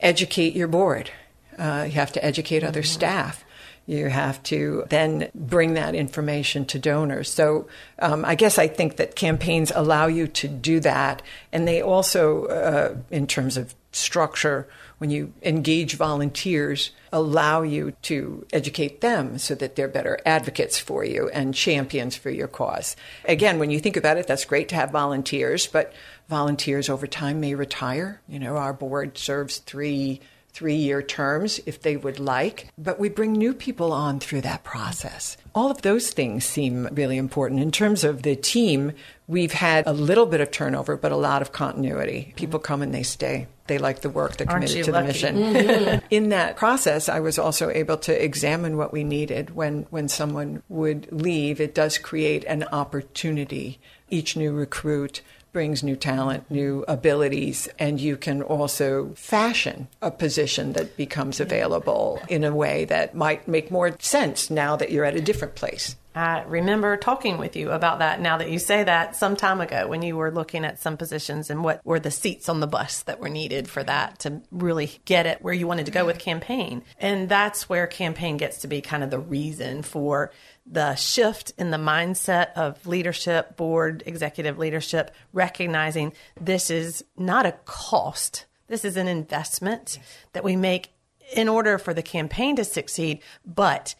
educate 0.00 0.54
your 0.54 0.68
board, 0.68 1.10
uh, 1.58 1.84
you 1.86 1.92
have 1.92 2.12
to 2.12 2.24
educate 2.24 2.64
other 2.64 2.80
mm-hmm. 2.80 2.86
staff. 2.86 3.44
You 3.84 4.10
have 4.10 4.42
to 4.44 4.84
then 4.90 5.30
bring 5.34 5.72
that 5.72 5.94
information 5.94 6.66
to 6.66 6.78
donors. 6.78 7.32
So 7.32 7.68
um, 7.98 8.22
I 8.22 8.34
guess 8.34 8.58
I 8.58 8.68
think 8.68 8.96
that 8.96 9.16
campaigns 9.16 9.72
allow 9.74 10.08
you 10.08 10.28
to 10.28 10.46
do 10.46 10.78
that. 10.80 11.22
And 11.54 11.66
they 11.66 11.80
also, 11.80 12.44
uh, 12.44 12.96
in 13.10 13.26
terms 13.26 13.56
of 13.56 13.74
structure, 13.92 14.68
when 14.98 15.10
you 15.10 15.32
engage 15.42 15.94
volunteers, 15.94 16.90
allow 17.12 17.62
you 17.62 17.92
to 18.02 18.46
educate 18.52 19.00
them 19.00 19.38
so 19.38 19.54
that 19.54 19.76
they're 19.76 19.88
better 19.88 20.18
advocates 20.26 20.78
for 20.78 21.04
you 21.04 21.28
and 21.30 21.54
champions 21.54 22.16
for 22.16 22.30
your 22.30 22.48
cause. 22.48 22.96
Again, 23.24 23.58
when 23.58 23.70
you 23.70 23.80
think 23.80 23.96
about 23.96 24.18
it, 24.18 24.26
that's 24.26 24.44
great 24.44 24.68
to 24.70 24.74
have 24.74 24.90
volunteers, 24.90 25.66
but 25.66 25.92
volunteers 26.28 26.88
over 26.88 27.06
time 27.06 27.40
may 27.40 27.54
retire. 27.54 28.20
You 28.28 28.38
know, 28.38 28.56
our 28.56 28.72
board 28.72 29.16
serves 29.16 29.58
three 29.58 30.20
three 30.58 30.74
year 30.74 31.00
terms 31.00 31.60
if 31.66 31.82
they 31.82 31.96
would 31.96 32.18
like, 32.18 32.66
but 32.76 32.98
we 32.98 33.08
bring 33.08 33.32
new 33.32 33.54
people 33.54 33.92
on 33.92 34.18
through 34.18 34.40
that 34.40 34.64
process. 34.64 35.36
All 35.54 35.70
of 35.70 35.82
those 35.82 36.10
things 36.10 36.44
seem 36.44 36.88
really 36.90 37.16
important. 37.16 37.60
In 37.60 37.70
terms 37.70 38.02
of 38.02 38.22
the 38.22 38.34
team, 38.34 38.90
we've 39.28 39.52
had 39.52 39.86
a 39.86 39.92
little 39.92 40.26
bit 40.26 40.40
of 40.40 40.50
turnover, 40.50 40.96
but 40.96 41.12
a 41.12 41.16
lot 41.16 41.42
of 41.42 41.52
continuity. 41.52 42.32
People 42.34 42.58
come 42.58 42.82
and 42.82 42.92
they 42.92 43.04
stay. 43.04 43.46
They 43.68 43.78
like 43.78 44.00
the 44.00 44.10
work, 44.10 44.36
they're 44.36 44.48
committed 44.48 44.84
to 44.86 44.90
lucky? 44.90 45.06
the 45.06 45.12
mission. 45.12 45.36
Mm-hmm. 45.36 46.06
In 46.10 46.30
that 46.30 46.56
process, 46.56 47.08
I 47.08 47.20
was 47.20 47.38
also 47.38 47.70
able 47.70 47.98
to 47.98 48.24
examine 48.24 48.76
what 48.76 48.92
we 48.92 49.04
needed 49.04 49.54
when, 49.54 49.86
when 49.90 50.08
someone 50.08 50.64
would 50.68 51.06
leave. 51.12 51.60
It 51.60 51.72
does 51.72 51.98
create 51.98 52.42
an 52.46 52.64
opportunity. 52.64 53.78
Each 54.10 54.36
new 54.36 54.52
recruit 54.52 55.20
brings 55.52 55.82
new 55.82 55.96
talent, 55.96 56.50
new 56.50 56.84
abilities, 56.88 57.68
and 57.78 58.00
you 58.00 58.16
can 58.16 58.42
also 58.42 59.12
fashion 59.14 59.88
a 60.02 60.10
position 60.10 60.72
that 60.74 60.96
becomes 60.96 61.40
available 61.40 62.20
in 62.28 62.44
a 62.44 62.54
way 62.54 62.84
that 62.86 63.14
might 63.14 63.48
make 63.48 63.70
more 63.70 63.94
sense 63.98 64.50
now 64.50 64.76
that 64.76 64.90
you're 64.90 65.04
at 65.04 65.16
a 65.16 65.20
different 65.20 65.54
place. 65.54 65.96
I 66.18 66.42
remember 66.42 66.96
talking 66.96 67.38
with 67.38 67.54
you 67.54 67.70
about 67.70 68.00
that 68.00 68.20
now 68.20 68.38
that 68.38 68.50
you 68.50 68.58
say 68.58 68.82
that 68.82 69.14
some 69.14 69.36
time 69.36 69.60
ago 69.60 69.86
when 69.86 70.02
you 70.02 70.16
were 70.16 70.32
looking 70.32 70.64
at 70.64 70.80
some 70.80 70.96
positions 70.96 71.48
and 71.48 71.62
what 71.62 71.80
were 71.84 72.00
the 72.00 72.10
seats 72.10 72.48
on 72.48 72.58
the 72.58 72.66
bus 72.66 73.02
that 73.02 73.20
were 73.20 73.28
needed 73.28 73.68
for 73.68 73.84
that 73.84 74.18
to 74.20 74.42
really 74.50 74.90
get 75.04 75.26
it 75.26 75.40
where 75.42 75.54
you 75.54 75.68
wanted 75.68 75.86
to 75.86 75.92
go 75.92 76.04
with 76.04 76.18
campaign. 76.18 76.82
And 76.98 77.28
that's 77.28 77.68
where 77.68 77.86
campaign 77.86 78.36
gets 78.36 78.58
to 78.58 78.66
be 78.66 78.80
kind 78.80 79.04
of 79.04 79.10
the 79.10 79.20
reason 79.20 79.82
for 79.82 80.32
the 80.66 80.96
shift 80.96 81.52
in 81.56 81.70
the 81.70 81.76
mindset 81.76 82.52
of 82.54 82.84
leadership, 82.84 83.56
board, 83.56 84.02
executive 84.04 84.58
leadership, 84.58 85.14
recognizing 85.32 86.12
this 86.40 86.68
is 86.68 87.04
not 87.16 87.46
a 87.46 87.52
cost. 87.64 88.46
This 88.66 88.84
is 88.84 88.96
an 88.96 89.06
investment 89.06 90.00
that 90.32 90.42
we 90.42 90.56
make 90.56 90.88
in 91.32 91.48
order 91.48 91.78
for 91.78 91.94
the 91.94 92.02
campaign 92.02 92.56
to 92.56 92.64
succeed, 92.64 93.20
but 93.46 93.94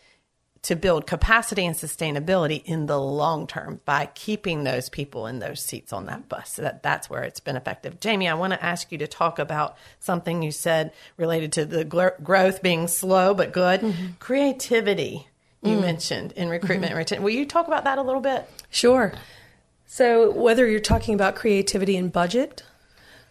to 0.63 0.75
build 0.75 1.07
capacity 1.07 1.65
and 1.65 1.77
sustainability 1.77 2.63
in 2.65 2.87
the 2.87 3.01
long 3.01 3.47
term 3.47 3.81
by 3.85 4.07
keeping 4.15 4.65
those 4.65 4.89
people 4.89 5.27
in 5.27 5.39
those 5.39 5.63
seats 5.63 5.93
on 5.93 6.07
that 6.07 6.29
bus. 6.29 6.55
So 6.55 6.63
that, 6.63 6.83
that's 6.83 7.09
where 7.09 7.23
it's 7.23 7.41
been 7.41 7.57
effective. 7.57 8.01
Jamie, 8.01 8.29
I 8.29 8.35
want 8.35 8.53
to 8.53 8.65
ask 8.65 8.91
you 8.91 8.99
to 8.99 9.07
talk 9.07 9.39
about 9.39 9.77
something 10.01 10.43
you 10.43 10.51
said 10.51 10.93
related 11.17 11.53
to 11.53 11.65
the 11.65 11.85
gl- 11.85 12.23
growth 12.23 12.63
being 12.63 12.89
slow 12.89 13.35
but 13.35 13.53
good. 13.53 13.81
Mm-hmm. 13.81 14.07
Creativity 14.19 15.29
you 15.63 15.77
mm. 15.77 15.81
mentioned 15.81 16.33
in 16.33 16.49
recruitment 16.49 16.85
mm-hmm. 16.85 16.93
and 16.93 16.99
retention. 16.99 17.25
Will 17.25 17.31
you 17.31 17.47
talk 17.47 17.67
about 17.67 17.85
that 17.85 17.99
a 17.99 18.03
little 18.03 18.21
bit? 18.21 18.49
Sure. 18.71 19.13
So, 19.87 20.31
whether 20.31 20.67
you're 20.69 20.81
talking 20.81 21.15
about 21.15 21.35
creativity 21.35 21.97
in 21.97 22.11
budget 22.11 22.63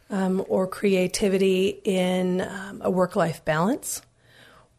um, 0.09 0.43
or 0.47 0.67
creativity 0.67 1.79
in 1.83 2.41
um, 2.41 2.81
a 2.83 2.89
work 2.89 3.15
life 3.15 3.45
balance 3.45 4.01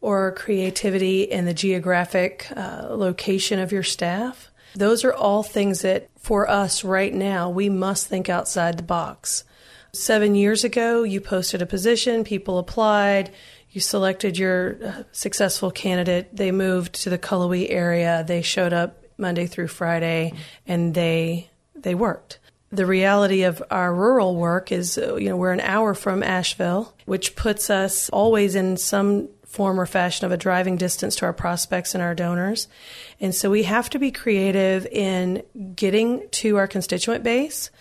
or 0.01 0.31
creativity 0.31 1.23
in 1.23 1.45
the 1.45 1.53
geographic 1.53 2.47
uh, 2.55 2.87
location 2.89 3.59
of 3.59 3.71
your 3.71 3.83
staff, 3.83 4.51
those 4.75 5.03
are 5.03 5.13
all 5.13 5.43
things 5.43 5.81
that 5.81 6.09
for 6.19 6.49
us 6.49 6.83
right 6.83 7.13
now, 7.13 7.49
we 7.49 7.69
must 7.69 8.07
think 8.07 8.29
outside 8.29 8.77
the 8.77 8.83
box. 8.83 9.43
Seven 9.91 10.35
years 10.35 10.63
ago, 10.63 11.03
you 11.03 11.19
posted 11.19 11.61
a 11.61 11.65
position, 11.65 12.23
people 12.23 12.59
applied 12.59 13.31
you 13.71 13.81
selected 13.81 14.37
your 14.37 14.77
uh, 14.83 15.03
successful 15.11 15.71
candidate. 15.71 16.35
They 16.35 16.51
moved 16.51 16.93
to 17.03 17.09
the 17.09 17.19
Cullowhee 17.19 17.69
area. 17.69 18.23
They 18.27 18.41
showed 18.41 18.73
up 18.73 19.03
Monday 19.17 19.45
through 19.45 19.67
Friday, 19.67 20.33
and 20.65 20.93
they 20.93 21.49
they 21.75 21.95
worked. 21.95 22.39
The 22.71 22.85
reality 22.85 23.43
of 23.43 23.63
our 23.71 23.93
rural 23.93 24.35
work 24.35 24.71
is, 24.71 24.97
uh, 24.97 25.15
you 25.15 25.29
know, 25.29 25.37
we're 25.37 25.53
an 25.53 25.59
hour 25.59 25.93
from 25.93 26.23
Asheville, 26.23 26.93
which 27.05 27.35
puts 27.35 27.69
us 27.69 28.09
always 28.09 28.55
in 28.55 28.77
some 28.77 29.29
form 29.49 29.79
or 29.79 29.85
fashion 29.87 30.25
of 30.25 30.31
a 30.31 30.37
driving 30.37 30.77
distance 30.77 31.15
to 31.15 31.25
our 31.25 31.33
prospects 31.33 31.95
and 31.95 32.03
our 32.03 32.13
donors. 32.13 32.67
And 33.19 33.33
so 33.33 33.49
we 33.49 33.63
have 33.63 33.89
to 33.89 33.99
be 33.99 34.11
creative 34.11 34.85
in 34.85 35.41
getting 35.75 36.29
to 36.29 36.57
our 36.57 36.67
constituent 36.67 37.23
base 37.23 37.71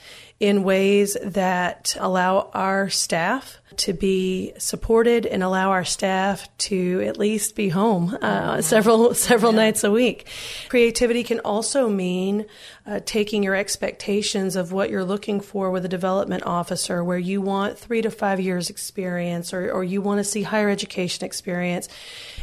in 0.40 0.62
ways 0.62 1.16
that 1.22 1.96
allow 1.98 2.50
our 2.54 2.88
staff 2.88 3.58
to 3.76 3.92
be 3.92 4.52
supported 4.58 5.26
and 5.26 5.42
allow 5.42 5.70
our 5.70 5.84
staff 5.84 6.48
to 6.58 7.00
at 7.06 7.16
least 7.16 7.56
be 7.56 7.68
home 7.68 8.16
uh, 8.22 8.52
mm-hmm. 8.52 8.60
several 8.60 9.14
several 9.14 9.52
yeah. 9.52 9.58
nights 9.58 9.84
a 9.84 9.90
week. 9.90 10.28
Creativity 10.68 11.24
can 11.24 11.40
also 11.40 11.88
mean 11.88 12.46
uh, 12.86 13.00
taking 13.04 13.42
your 13.42 13.54
expectations 13.54 14.56
of 14.56 14.72
what 14.72 14.90
you're 14.90 15.04
looking 15.04 15.40
for 15.40 15.70
with 15.70 15.84
a 15.84 15.88
development 15.88 16.44
officer, 16.44 17.02
where 17.02 17.18
you 17.18 17.40
want 17.40 17.78
three 17.78 18.02
to 18.02 18.10
five 18.10 18.40
years 18.40 18.70
experience, 18.70 19.52
or 19.52 19.70
or 19.70 19.82
you 19.82 20.00
want 20.00 20.18
to 20.18 20.24
see 20.24 20.42
higher 20.42 20.68
education 20.68 21.24
experience, 21.24 21.88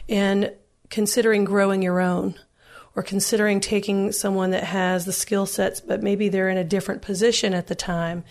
and 0.09 0.51
considering 0.89 1.45
growing 1.45 1.81
your 1.81 1.99
own 1.99 2.35
or 2.95 3.03
considering 3.03 3.59
taking 3.59 4.11
someone 4.11 4.51
that 4.51 4.63
has 4.63 5.05
the 5.05 5.11
skill 5.11 5.45
sets, 5.45 5.81
but 5.81 6.01
maybe 6.01 6.29
they're 6.29 6.49
in 6.49 6.57
a 6.57 6.63
different 6.63 7.01
position 7.01 7.53
at 7.53 7.67
the 7.67 7.75
time 7.75 8.23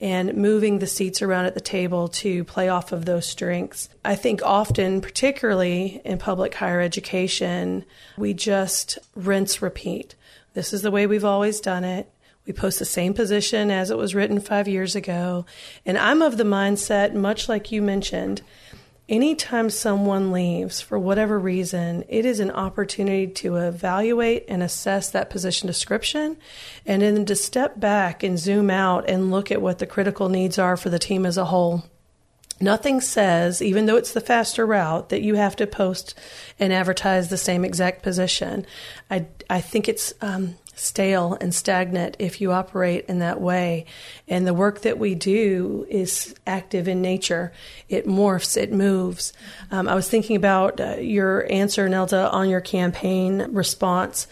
and 0.00 0.34
moving 0.34 0.78
the 0.78 0.86
seats 0.86 1.20
around 1.20 1.44
at 1.46 1.54
the 1.54 1.60
table 1.60 2.08
to 2.08 2.44
play 2.44 2.68
off 2.68 2.92
of 2.92 3.04
those 3.04 3.26
strengths. 3.26 3.88
I 4.04 4.14
think 4.14 4.42
often, 4.42 5.00
particularly 5.00 6.00
in 6.04 6.18
public 6.18 6.54
higher 6.54 6.80
education, 6.80 7.84
we 8.16 8.32
just 8.32 8.98
rinse 9.14 9.60
repeat. 9.60 10.14
This 10.54 10.72
is 10.72 10.82
the 10.82 10.90
way 10.90 11.06
we've 11.06 11.24
always 11.24 11.60
done 11.60 11.84
it. 11.84 12.10
We 12.46 12.52
post 12.54 12.78
the 12.78 12.84
same 12.86 13.14
position 13.14 13.70
as 13.70 13.90
it 13.90 13.98
was 13.98 14.14
written 14.14 14.40
five 14.40 14.66
years 14.66 14.96
ago. 14.96 15.44
And 15.84 15.98
I'm 15.98 16.22
of 16.22 16.36
the 16.36 16.44
mindset, 16.44 17.14
much 17.14 17.48
like 17.48 17.70
you 17.70 17.82
mentioned, 17.82 18.42
anytime 19.10 19.68
someone 19.68 20.30
leaves 20.30 20.80
for 20.80 20.98
whatever 20.98 21.38
reason, 21.38 22.04
it 22.08 22.24
is 22.24 22.40
an 22.40 22.52
opportunity 22.52 23.26
to 23.26 23.56
evaluate 23.56 24.44
and 24.48 24.62
assess 24.62 25.10
that 25.10 25.28
position 25.28 25.66
description 25.66 26.38
and 26.86 27.02
then 27.02 27.26
to 27.26 27.34
step 27.34 27.78
back 27.78 28.22
and 28.22 28.38
zoom 28.38 28.70
out 28.70 29.10
and 29.10 29.30
look 29.30 29.50
at 29.50 29.60
what 29.60 29.80
the 29.80 29.86
critical 29.86 30.28
needs 30.28 30.58
are 30.58 30.76
for 30.76 30.88
the 30.88 30.98
team 30.98 31.26
as 31.26 31.36
a 31.36 31.46
whole. 31.46 31.82
Nothing 32.60 33.00
says, 33.00 33.60
even 33.60 33.86
though 33.86 33.96
it's 33.96 34.12
the 34.12 34.20
faster 34.20 34.66
route, 34.66 35.08
that 35.08 35.22
you 35.22 35.34
have 35.34 35.56
to 35.56 35.66
post 35.66 36.14
and 36.58 36.72
advertise 36.72 37.28
the 37.28 37.38
same 37.38 37.64
exact 37.64 38.02
position. 38.02 38.66
I, 39.10 39.26
I 39.48 39.60
think 39.60 39.88
it's 39.88 40.12
um, 40.20 40.56
stale 40.80 41.36
and 41.40 41.54
stagnant 41.54 42.16
if 42.18 42.40
you 42.40 42.52
operate 42.52 43.04
in 43.06 43.18
that 43.18 43.40
way. 43.40 43.84
And 44.26 44.46
the 44.46 44.54
work 44.54 44.80
that 44.82 44.98
we 44.98 45.14
do 45.14 45.86
is 45.90 46.34
active 46.46 46.88
in 46.88 47.02
nature. 47.02 47.52
It 47.88 48.06
morphs, 48.06 48.56
it 48.56 48.72
moves. 48.72 49.32
Um, 49.70 49.88
I 49.88 49.94
was 49.94 50.08
thinking 50.08 50.36
about 50.36 50.80
uh, 50.80 50.96
your 50.96 51.50
answer, 51.52 51.88
Nelda, 51.88 52.30
on 52.30 52.48
your 52.48 52.62
campaign 52.62 53.48
response. 53.50 54.26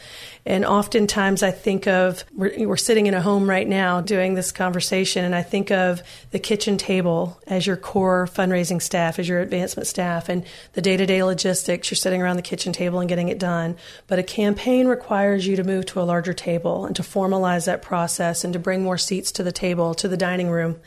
And 0.47 0.65
oftentimes 0.65 1.43
I 1.43 1.51
think 1.51 1.87
of, 1.87 2.25
we're, 2.35 2.67
we're, 2.67 2.77
sitting 2.77 3.07
in 3.07 3.15
a 3.15 3.21
home 3.21 3.49
right 3.49 3.69
now 3.69 4.01
doing 4.01 4.35
this 4.35 4.53
conversation, 4.53 5.25
and 5.25 5.35
I 5.35 5.43
think 5.43 5.71
of 5.71 6.03
the 6.31 6.39
kitchen 6.39 6.79
table 6.79 7.41
as 7.47 7.67
your 7.67 7.77
core 7.77 8.27
fundraising 8.27 8.81
staff, 8.81 9.19
as 9.19 9.29
your 9.29 9.41
advancement 9.41 9.87
staff, 9.87 10.29
and 10.29 10.45
the 10.73 10.81
day 10.81 10.97
to 10.97 11.07
day 11.07 11.23
logistics. 11.23 11.91
You're 11.91 11.97
sitting 11.97 12.23
around 12.23 12.37
the 12.37 12.43
kitchen 12.43 12.73
table 12.73 13.01
and 13.01 13.09
getting 13.09 13.29
it 13.29 13.39
done. 13.39 13.77
But 14.07 14.19
a 14.19 14.23
campaign 14.23 14.87
requires 14.87 15.47
you 15.47 15.57
to 15.57 15.65
move 15.65 15.87
to 15.87 16.01
a 16.01 16.03
larger 16.03 16.33
table 16.33 16.87
and 16.87 16.97
to 16.97 17.03
formalize 17.03 17.67
that 17.67 17.83
process 17.83 18.45
and 18.45 18.53
to 18.53 18.59
bring 18.59 18.83
more 18.83 18.99
seats 18.99 19.33
to 19.33 19.43
the 19.43 19.53
table, 19.53 19.95
to 19.95 20.09
the 20.09 20.17
dining 20.17 20.51
room, 20.51 20.79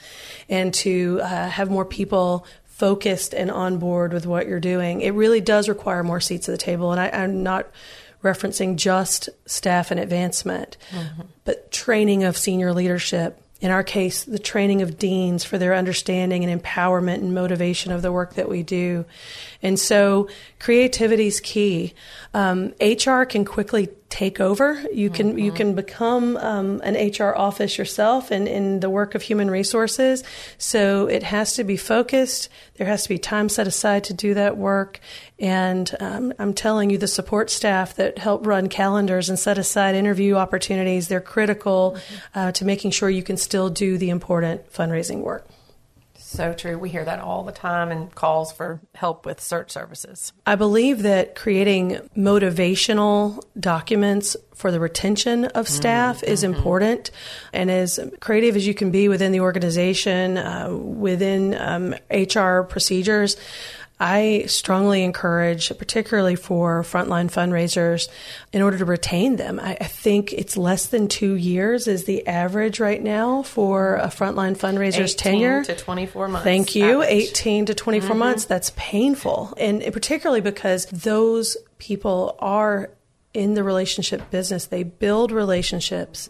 and 0.50 0.74
to 0.76 1.20
uh, 1.22 1.50
have 1.50 1.70
more 1.70 1.86
people 1.86 2.46
focused 2.82 3.36
and 3.36 3.52
on 3.52 3.78
board 3.78 4.12
with 4.12 4.26
what 4.26 4.48
you're 4.48 4.60
doing. 4.60 5.02
It 5.02 5.12
really 5.12 5.40
does 5.40 5.70
require 5.70 6.02
more 6.04 6.20
seats 6.20 6.50
at 6.50 6.54
the 6.54 6.58
table. 6.58 6.92
And 6.92 7.00
I, 7.00 7.10
I'm 7.10 7.44
not 7.44 7.70
referencing 8.24 8.76
just 8.76 9.30
staff 9.46 9.92
and 9.92 10.00
advancement, 10.00 10.78
mm-hmm. 10.92 11.24
but 11.44 11.72
training 11.72 12.24
of 12.24 12.38
senior 12.38 12.74
leadership. 12.74 13.42
In 13.60 13.70
our 13.70 13.84
case, 13.84 14.24
the 14.24 14.40
training 14.40 14.82
of 14.82 14.98
deans 14.98 15.44
for 15.44 15.58
their 15.58 15.76
understanding 15.76 16.44
and 16.44 16.62
empowerment 16.62 17.16
and 17.16 17.34
motivation 17.34 17.92
of 17.92 18.02
the 18.02 18.12
work 18.12 18.34
that 18.34 18.50
we 18.50 18.64
do. 18.64 19.06
And 19.64 19.80
so 19.80 20.28
creativity 20.60 21.28
is 21.28 21.40
key. 21.40 21.94
Um, 22.34 22.74
HR 22.82 23.24
can 23.24 23.46
quickly 23.46 23.90
take 24.12 24.42
over. 24.42 24.84
You 24.94 25.10
can 25.10 25.30
mm-hmm. 25.30 25.40
you 25.40 25.52
can 25.52 25.74
become 25.74 26.36
um, 26.38 26.82
an 26.84 26.96
HR 26.96 27.34
office 27.36 27.78
yourself 27.78 28.32
in, 28.32 28.46
in 28.46 28.82
the 28.82 28.90
work 28.90 29.16
of 29.16 29.22
human 29.22 29.50
resources. 29.50 30.24
So 30.58 31.08
it 31.08 31.24
has 31.24 31.54
to 31.56 31.64
be 31.64 31.78
focused. 31.78 32.50
There 32.76 32.86
has 32.86 33.04
to 33.04 33.10
be 33.10 33.18
time 33.18 33.50
set 33.50 33.68
aside 33.68 34.04
to 34.06 34.14
do 34.14 34.34
that 34.34 34.58
work. 34.58 35.00
And 35.40 35.96
um, 36.00 36.34
I'm 36.38 36.54
telling 36.54 36.90
you, 36.90 36.98
the 36.98 37.08
support 37.08 37.50
staff 37.50 37.96
that 37.96 38.18
help 38.18 38.46
run 38.46 38.68
calendars 38.68 39.30
and 39.30 39.40
set 39.40 39.58
aside 39.58 39.96
interview 39.96 40.36
opportunities, 40.36 41.08
they're 41.08 41.22
critical 41.22 41.98
mm-hmm. 41.98 42.40
uh, 42.40 42.52
to 42.52 42.66
making 42.66 42.92
sure 42.92 43.10
you 43.10 43.24
can 43.24 43.38
still 43.38 43.70
do 43.70 43.98
the 43.98 44.10
important 44.10 44.72
fundraising 44.72 45.22
work. 45.22 45.48
So 46.32 46.54
true. 46.54 46.80
We 46.80 46.88
hear 46.88 47.04
that 47.04 47.20
all 47.20 47.44
the 47.44 47.52
time 47.52 47.92
and 47.92 48.16
calls 48.16 48.54
for 48.54 48.80
help 48.96 49.26
with 49.26 49.42
search 49.42 49.70
services. 49.70 50.32
I 50.46 50.56
believe 50.56 51.02
that 51.02 51.36
creating 51.36 52.00
motivational 52.16 53.44
documents 53.60 54.38
for 54.56 54.72
the 54.72 54.80
retention 54.80 55.44
of 55.44 55.68
staff 55.68 56.22
mm-hmm. 56.22 56.32
is 56.32 56.46
important. 56.46 57.12
And 57.52 57.70
as 57.70 58.00
creative 58.22 58.56
as 58.56 58.66
you 58.66 58.74
can 58.74 58.92
be 58.92 59.10
within 59.10 59.34
the 59.34 59.42
organization, 59.42 60.38
uh, 60.38 60.74
within 60.74 61.54
um, 61.56 61.96
HR 62.10 62.62
procedures, 62.62 63.36
I 64.02 64.46
strongly 64.48 65.04
encourage, 65.04 65.78
particularly 65.78 66.36
for 66.36 66.82
frontline 66.82 67.32
fundraisers, 67.32 68.10
in 68.52 68.64
order 68.64 68.80
to 68.80 68.86
retain 68.86 69.36
them. 69.36 69.60
I, 69.60 69.78
I, 69.80 69.84
think 69.84 70.34
it's 70.34 70.58
less 70.58 70.88
than 70.88 71.08
two 71.08 71.36
years 71.36 71.88
is 71.88 72.06
the 72.06 72.26
average 72.26 72.80
right 72.80 73.02
now 73.02 73.44
for 73.44 73.98
a 73.98 74.08
frontline 74.08 74.58
fundraiser's 74.58 75.14
tenure. 75.14 75.64
to 75.66 75.76
24 75.76 76.30
months. 76.30 76.44
Thank 76.44 76.74
you. 76.74 77.04
Average. 77.04 77.30
18 77.30 77.66
to 77.68 77.76
24 77.76 78.10
mm-hmm. 78.10 78.18
months. 78.18 78.46
That's 78.46 78.72
painful. 78.76 79.54
And 79.58 79.84
particularly 79.94 80.42
because 80.42 80.88
those 80.88 81.56
people 81.78 82.36
are 82.40 82.90
in 83.34 83.54
the 83.54 83.64
relationship 83.64 84.30
business. 84.30 84.66
They 84.66 84.84
build 84.84 85.32
relationships 85.32 86.30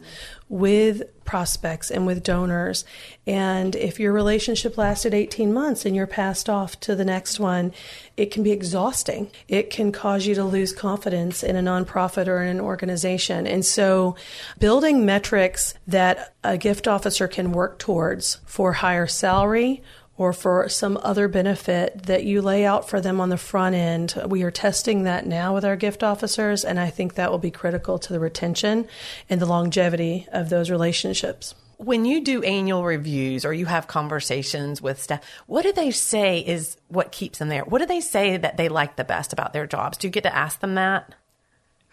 with 0.52 1.04
prospects 1.24 1.90
and 1.90 2.06
with 2.06 2.24
donors. 2.24 2.84
And 3.26 3.74
if 3.74 4.02
your 4.02 4.12
relationship 4.12 4.78
lasted 4.78 5.14
18 5.14 5.54
months 5.54 5.86
and 5.86 5.96
you're 5.96 6.06
passed 6.06 6.50
off 6.50 6.78
to 6.82 6.94
the 6.94 7.06
next 7.06 7.40
one, 7.40 7.72
it 8.18 8.32
can 8.32 8.44
be 8.44 8.52
exhausting. 8.52 9.32
It 9.48 9.70
can 9.70 9.94
cause 9.94 10.26
you 10.26 10.36
to 10.36 10.44
lose 10.44 10.74
confidence 10.74 11.42
in 11.42 11.56
a 11.56 11.62
nonprofit 11.62 12.28
or 12.28 12.42
in 12.42 12.50
an 12.50 12.60
organization. 12.60 13.48
And 13.48 13.66
so, 13.66 14.18
building 14.60 15.06
metrics 15.06 15.74
that 15.88 16.36
a 16.44 16.58
gift 16.58 16.86
officer 16.86 17.30
can 17.30 17.54
work 17.54 17.80
towards 17.80 18.40
for 18.46 18.74
higher 18.74 19.08
salary 19.08 19.82
or 20.22 20.34
for 20.34 20.70
some 20.70 21.00
other 21.02 21.28
benefit 21.28 22.04
that 22.04 22.24
you 22.24 22.44
lay 22.44 22.64
out 22.64 22.88
for 22.88 23.02
them 23.02 23.20
on 23.20 23.30
the 23.30 23.38
front 23.38 23.74
end. 23.74 24.14
We 24.28 24.44
are 24.44 24.52
testing 24.52 25.02
that 25.04 25.26
now 25.26 25.56
with 25.56 25.66
our 25.66 25.76
gift 25.76 26.04
officers, 26.04 26.64
and 26.64 26.80
I 26.80 26.92
think 26.92 27.16
that 27.16 27.32
will 27.32 27.40
be 27.40 27.50
critical 27.50 27.98
to 27.98 28.14
the 28.14 28.20
retention 28.20 28.88
and 29.32 29.42
the 29.42 29.48
longevity 29.48 30.28
of 30.32 30.50
those 30.50 30.70
relationships. 30.70 31.56
When 31.78 32.06
you 32.06 32.24
do 32.24 32.44
annual 32.44 32.84
reviews 32.84 33.46
or 33.46 33.52
you 33.52 33.66
have 33.66 33.88
conversations 33.88 34.80
with 34.80 35.02
staff, 35.02 35.24
what 35.48 35.64
do 35.64 35.74
they 35.74 35.90
say 35.90 36.38
is 36.38 36.78
what 36.90 37.12
keeps 37.12 37.40
them 37.40 37.50
there? 37.50 37.64
What 37.64 37.80
do 37.80 37.88
they 37.88 38.00
say 38.00 38.38
that 38.38 38.58
they 38.58 38.70
like 38.70 38.98
the 38.98 39.04
best 39.04 39.34
about 39.34 39.54
their 39.54 39.66
jobs? 39.66 39.98
Do 39.98 40.06
you 40.06 40.12
get 40.12 40.22
to 40.22 40.36
ask 40.36 40.60
them 40.60 40.76
that? 40.76 41.16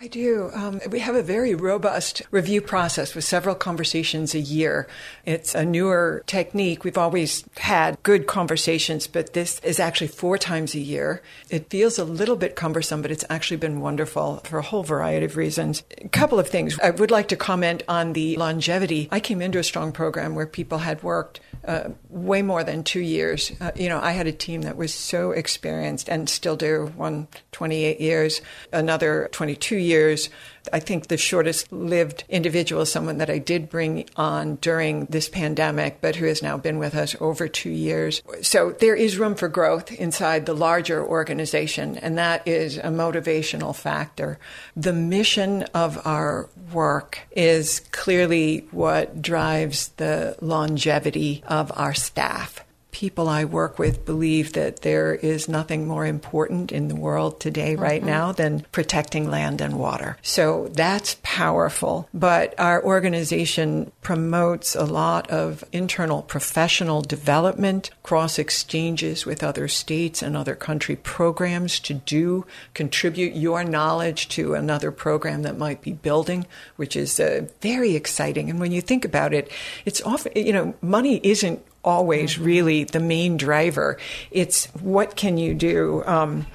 I 0.00 0.06
do. 0.06 0.48
Um, 0.54 0.80
we 0.90 1.00
have 1.00 1.16
a 1.16 1.24
very 1.24 1.56
robust 1.56 2.22
review 2.30 2.60
process 2.60 3.16
with 3.16 3.24
several 3.24 3.56
conversations 3.56 4.32
a 4.32 4.38
year. 4.38 4.86
It's 5.26 5.56
a 5.56 5.64
newer 5.64 6.22
technique. 6.28 6.84
We've 6.84 6.96
always 6.96 7.42
had 7.56 8.00
good 8.04 8.28
conversations, 8.28 9.08
but 9.08 9.32
this 9.32 9.58
is 9.64 9.80
actually 9.80 10.06
four 10.06 10.38
times 10.38 10.76
a 10.76 10.78
year. 10.78 11.20
It 11.50 11.68
feels 11.68 11.98
a 11.98 12.04
little 12.04 12.36
bit 12.36 12.54
cumbersome, 12.54 13.02
but 13.02 13.10
it's 13.10 13.24
actually 13.28 13.56
been 13.56 13.80
wonderful 13.80 14.36
for 14.44 14.58
a 14.58 14.62
whole 14.62 14.84
variety 14.84 15.26
of 15.26 15.36
reasons. 15.36 15.82
A 16.00 16.08
couple 16.10 16.38
of 16.38 16.48
things. 16.48 16.78
I 16.78 16.90
would 16.90 17.10
like 17.10 17.26
to 17.28 17.36
comment 17.36 17.82
on 17.88 18.12
the 18.12 18.36
longevity. 18.36 19.08
I 19.10 19.18
came 19.18 19.42
into 19.42 19.58
a 19.58 19.64
strong 19.64 19.90
program 19.90 20.36
where 20.36 20.46
people 20.46 20.78
had 20.78 21.02
worked 21.02 21.40
uh, 21.66 21.88
way 22.08 22.40
more 22.42 22.62
than 22.62 22.84
two 22.84 23.00
years. 23.00 23.50
Uh, 23.60 23.72
you 23.74 23.88
know, 23.88 23.98
I 24.00 24.12
had 24.12 24.28
a 24.28 24.32
team 24.32 24.62
that 24.62 24.76
was 24.76 24.94
so 24.94 25.32
experienced 25.32 26.08
and 26.08 26.30
still 26.30 26.54
do 26.54 26.92
one 26.94 27.26
28 27.50 28.00
years, 28.00 28.40
another 28.72 29.28
22 29.32 29.74
years. 29.74 29.87
I 30.72 30.80
think 30.80 31.06
the 31.06 31.16
shortest 31.16 31.72
lived 31.72 32.24
individual 32.28 32.84
someone 32.86 33.18
that 33.18 33.30
I 33.30 33.38
did 33.38 33.70
bring 33.70 34.08
on 34.16 34.56
during 34.56 35.06
this 35.06 35.28
pandemic, 35.28 36.00
but 36.00 36.16
who 36.16 36.26
has 36.26 36.42
now 36.42 36.56
been 36.56 36.78
with 36.78 36.94
us 36.94 37.16
over 37.20 37.48
two 37.48 37.70
years. 37.70 38.22
So 38.42 38.72
there 38.72 38.94
is 38.94 39.18
room 39.18 39.34
for 39.34 39.48
growth 39.48 39.92
inside 39.92 40.46
the 40.46 40.54
larger 40.54 41.04
organization, 41.04 41.96
and 41.98 42.18
that 42.18 42.46
is 42.46 42.76
a 42.78 42.84
motivational 42.84 43.74
factor. 43.74 44.38
The 44.76 44.92
mission 44.92 45.62
of 45.74 46.06
our 46.06 46.48
work 46.72 47.20
is 47.30 47.80
clearly 47.90 48.66
what 48.70 49.22
drives 49.22 49.88
the 49.96 50.36
longevity 50.40 51.42
of 51.46 51.72
our 51.74 51.94
staff 51.94 52.64
people 52.98 53.28
I 53.28 53.44
work 53.44 53.78
with 53.78 54.04
believe 54.04 54.54
that 54.54 54.82
there 54.82 55.14
is 55.14 55.48
nothing 55.48 55.86
more 55.86 56.04
important 56.04 56.72
in 56.72 56.88
the 56.88 56.96
world 56.96 57.38
today, 57.38 57.76
right 57.76 58.00
mm-hmm. 58.00 58.10
now, 58.10 58.32
than 58.32 58.66
protecting 58.72 59.30
land 59.30 59.60
and 59.60 59.78
water. 59.78 60.16
So 60.20 60.66
that's 60.72 61.16
powerful. 61.22 62.08
But 62.12 62.58
our 62.58 62.84
organization 62.84 63.92
promotes 64.02 64.74
a 64.74 64.82
lot 64.84 65.30
of 65.30 65.62
internal 65.70 66.22
professional 66.22 67.00
development, 67.00 67.90
cross 68.02 68.36
exchanges 68.36 69.24
with 69.24 69.44
other 69.44 69.68
states 69.68 70.20
and 70.20 70.36
other 70.36 70.56
country 70.56 70.96
programs 70.96 71.78
to 71.78 71.94
do, 71.94 72.46
contribute 72.74 73.36
your 73.36 73.62
knowledge 73.62 74.28
to 74.30 74.54
another 74.54 74.90
program 74.90 75.42
that 75.42 75.56
might 75.56 75.82
be 75.82 75.92
building, 75.92 76.48
which 76.74 76.96
is 76.96 77.20
uh, 77.20 77.46
very 77.60 77.94
exciting. 77.94 78.50
And 78.50 78.58
when 78.58 78.72
you 78.72 78.80
think 78.80 79.04
about 79.04 79.32
it, 79.32 79.52
it's 79.84 80.02
often, 80.02 80.32
you 80.34 80.52
know, 80.52 80.74
money 80.82 81.20
isn't 81.22 81.62
always 81.84 82.34
mm-hmm. 82.34 82.44
really 82.44 82.84
the 82.84 83.00
main 83.00 83.36
driver. 83.36 83.98
It's 84.30 84.66
what 84.66 85.16
can 85.16 85.38
you 85.38 85.54
do? 85.54 86.02
Um, 86.06 86.46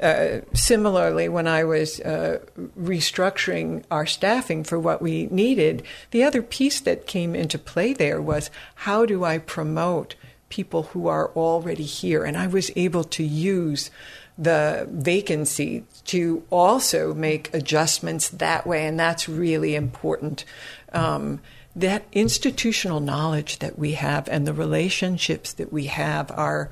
uh, 0.00 0.40
similarly, 0.52 1.28
when 1.28 1.46
I 1.46 1.62
was 1.62 2.00
uh, 2.00 2.40
restructuring 2.78 3.84
our 3.88 4.04
staffing 4.04 4.64
for 4.64 4.78
what 4.78 5.00
we 5.00 5.26
needed, 5.26 5.84
the 6.10 6.24
other 6.24 6.42
piece 6.42 6.80
that 6.80 7.06
came 7.06 7.36
into 7.36 7.56
play 7.56 7.92
there 7.92 8.20
was 8.20 8.50
how 8.74 9.06
do 9.06 9.22
I 9.24 9.38
promote 9.38 10.16
people 10.48 10.84
who 10.84 11.06
are 11.06 11.30
already 11.36 11.84
here? 11.84 12.24
And 12.24 12.36
I 12.36 12.48
was 12.48 12.72
able 12.74 13.04
to 13.04 13.22
use 13.22 13.90
the 14.36 14.88
vacancy 14.90 15.84
to 16.06 16.42
also 16.50 17.14
make 17.14 17.52
adjustments 17.54 18.28
that 18.30 18.66
way, 18.66 18.86
and 18.86 18.98
that's 18.98 19.28
really 19.28 19.76
important. 19.76 20.44
Um, 20.92 21.40
that 21.74 22.04
institutional 22.12 23.00
knowledge 23.00 23.58
that 23.60 23.78
we 23.78 23.92
have 23.92 24.28
and 24.28 24.46
the 24.46 24.52
relationships 24.52 25.52
that 25.54 25.72
we 25.72 25.86
have 25.86 26.30
are 26.30 26.70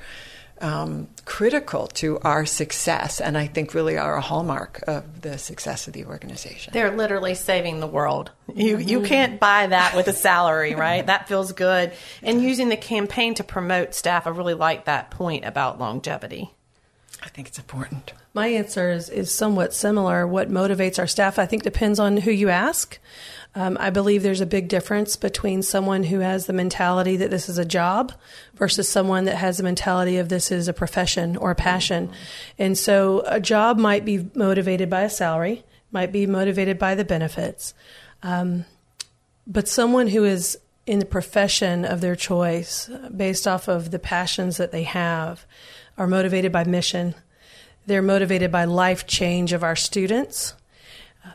um, 0.60 1.08
critical 1.24 1.86
to 1.86 2.18
our 2.20 2.44
success, 2.44 3.20
and 3.20 3.36
I 3.38 3.46
think 3.46 3.72
really 3.72 3.96
are 3.96 4.16
a 4.16 4.20
hallmark 4.20 4.82
of 4.86 5.22
the 5.22 5.38
success 5.38 5.86
of 5.86 5.94
the 5.94 6.04
organization. 6.04 6.72
They're 6.74 6.94
literally 6.94 7.34
saving 7.34 7.80
the 7.80 7.86
world. 7.86 8.30
You 8.54 8.76
mm-hmm. 8.76 8.88
you 8.88 9.02
can't 9.02 9.40
buy 9.40 9.68
that 9.68 9.96
with 9.96 10.08
a 10.08 10.12
salary, 10.12 10.74
right? 10.76 11.06
that 11.06 11.28
feels 11.28 11.52
good. 11.52 11.92
And 12.22 12.42
using 12.42 12.68
the 12.68 12.76
campaign 12.76 13.34
to 13.34 13.44
promote 13.44 13.94
staff, 13.94 14.26
I 14.26 14.30
really 14.30 14.54
like 14.54 14.84
that 14.84 15.10
point 15.10 15.44
about 15.46 15.78
longevity. 15.80 16.50
I 17.22 17.28
think 17.28 17.48
it's 17.48 17.58
important. 17.58 18.12
My 18.32 18.48
answer 18.48 18.90
is, 18.90 19.08
is 19.08 19.34
somewhat 19.34 19.74
similar. 19.74 20.26
What 20.26 20.50
motivates 20.50 20.98
our 20.98 21.06
staff, 21.06 21.38
I 21.38 21.46
think, 21.46 21.62
depends 21.62 21.98
on 21.98 22.18
who 22.18 22.30
you 22.30 22.48
ask. 22.48 22.98
Um, 23.54 23.76
I 23.80 23.90
believe 23.90 24.22
there's 24.22 24.40
a 24.40 24.46
big 24.46 24.68
difference 24.68 25.16
between 25.16 25.62
someone 25.62 26.04
who 26.04 26.20
has 26.20 26.46
the 26.46 26.52
mentality 26.52 27.16
that 27.16 27.30
this 27.30 27.48
is 27.48 27.58
a 27.58 27.64
job 27.64 28.12
versus 28.54 28.88
someone 28.88 29.24
that 29.24 29.36
has 29.36 29.56
the 29.56 29.64
mentality 29.64 30.18
of 30.18 30.28
this 30.28 30.52
is 30.52 30.68
a 30.68 30.72
profession 30.72 31.36
or 31.36 31.50
a 31.50 31.56
passion. 31.56 32.12
And 32.58 32.78
so 32.78 33.24
a 33.26 33.40
job 33.40 33.76
might 33.76 34.04
be 34.04 34.28
motivated 34.34 34.88
by 34.88 35.02
a 35.02 35.10
salary, 35.10 35.64
might 35.90 36.12
be 36.12 36.26
motivated 36.26 36.78
by 36.78 36.94
the 36.94 37.04
benefits. 37.04 37.74
Um, 38.22 38.66
but 39.48 39.66
someone 39.66 40.06
who 40.06 40.24
is 40.24 40.56
in 40.86 41.00
the 41.00 41.06
profession 41.06 41.84
of 41.84 42.00
their 42.00 42.16
choice, 42.16 42.88
based 43.14 43.48
off 43.48 43.66
of 43.68 43.90
the 43.90 43.98
passions 43.98 44.58
that 44.58 44.70
they 44.70 44.84
have, 44.84 45.44
are 45.98 46.06
motivated 46.06 46.52
by 46.52 46.64
mission. 46.64 47.16
They're 47.86 48.00
motivated 48.00 48.52
by 48.52 48.64
life 48.64 49.08
change 49.08 49.52
of 49.52 49.64
our 49.64 49.76
students. 49.76 50.54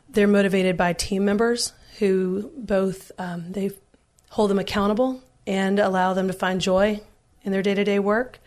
They're 0.09 0.27
motivated 0.27 0.77
by 0.77 0.93
team 0.93 1.25
members 1.25 1.73
who 1.99 2.51
both 2.57 3.11
um, 3.17 3.51
they 3.51 3.71
hold 4.29 4.49
them 4.49 4.59
accountable 4.59 5.21
and 5.47 5.79
allow 5.79 6.13
them 6.13 6.27
to 6.27 6.33
find 6.33 6.59
joy 6.59 7.01
in 7.43 7.51
their 7.51 7.61
day 7.61 7.73
to 7.73 7.83
day 7.83 7.99
work. 7.99 8.39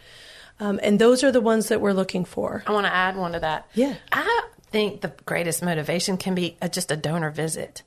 Um, 0.61 0.81
and 0.83 0.99
those 0.99 1.23
are 1.23 1.31
the 1.31 1.41
ones 1.41 1.69
that 1.69 1.81
we're 1.81 1.93
looking 1.93 2.25
for. 2.25 2.65
I 2.67 2.73
want 2.73 2.87
to 2.87 2.93
add 2.93 3.17
one 3.17 3.33
to 3.33 3.41
that. 3.41 3.69
Yeah. 3.75 3.95
I 4.11 4.49
think 4.71 5.01
the 5.01 5.13
greatest 5.25 5.63
motivation 5.63 6.17
can 6.17 6.35
be 6.35 6.57
a, 6.61 6.69
just 6.69 6.91
a 6.91 6.97
donor 6.97 7.31
visit. 7.31 7.83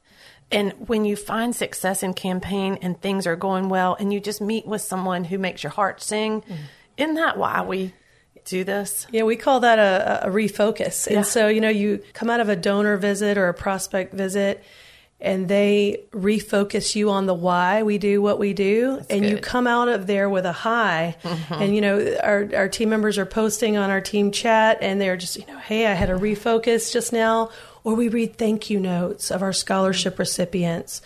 And 0.51 0.73
when 0.87 1.05
you 1.05 1.15
find 1.15 1.55
success 1.55 2.03
in 2.03 2.13
campaign 2.13 2.77
and 2.81 2.99
things 2.99 3.27
are 3.27 3.35
going 3.35 3.69
well, 3.69 3.95
and 3.99 4.11
you 4.11 4.19
just 4.19 4.41
meet 4.41 4.65
with 4.65 4.81
someone 4.81 5.25
who 5.25 5.37
makes 5.37 5.63
your 5.63 5.71
heart 5.71 6.01
sing, 6.01 6.41
mm. 6.41 6.57
isn't 6.97 7.15
that 7.15 7.37
why 7.37 7.61
we 7.61 7.93
do 8.43 8.63
this? 8.63 9.07
Yeah, 9.11 9.23
we 9.23 9.35
call 9.37 9.61
that 9.61 9.79
a, 9.79 10.27
a 10.27 10.29
refocus. 10.29 11.09
Yeah. 11.09 11.17
And 11.17 11.25
so, 11.25 11.47
you 11.47 11.61
know, 11.61 11.69
you 11.69 12.03
come 12.13 12.29
out 12.29 12.39
of 12.39 12.49
a 12.49 12.55
donor 12.55 12.97
visit 12.97 13.37
or 13.37 13.47
a 13.47 13.53
prospect 13.53 14.13
visit 14.13 14.63
and 15.21 15.47
they 15.47 16.03
refocus 16.11 16.95
you 16.95 17.09
on 17.09 17.27
the 17.27 17.33
why 17.33 17.83
we 17.83 17.97
do 17.97 18.21
what 18.21 18.39
we 18.39 18.53
do 18.53 18.95
That's 18.97 19.07
and 19.09 19.21
good. 19.21 19.29
you 19.29 19.37
come 19.37 19.67
out 19.67 19.87
of 19.87 20.07
there 20.07 20.29
with 20.29 20.45
a 20.45 20.51
high. 20.51 21.15
Mm-hmm. 21.23 21.53
and 21.53 21.75
you 21.75 21.81
know 21.81 22.17
our, 22.23 22.49
our 22.55 22.69
team 22.69 22.89
members 22.89 23.17
are 23.17 23.25
posting 23.25 23.77
on 23.77 23.89
our 23.89 24.01
team 24.01 24.31
chat 24.31 24.79
and 24.81 24.99
they're 24.99 25.17
just 25.17 25.37
you 25.37 25.45
know 25.45 25.59
hey 25.59 25.85
i 25.87 25.93
had 25.93 26.09
a 26.09 26.15
refocus 26.15 26.91
just 26.91 27.13
now 27.13 27.49
or 27.83 27.95
we 27.95 28.07
read 28.07 28.35
thank 28.37 28.69
you 28.69 28.79
notes 28.79 29.31
of 29.31 29.41
our 29.41 29.53
scholarship 29.53 30.19
recipients. 30.19 31.01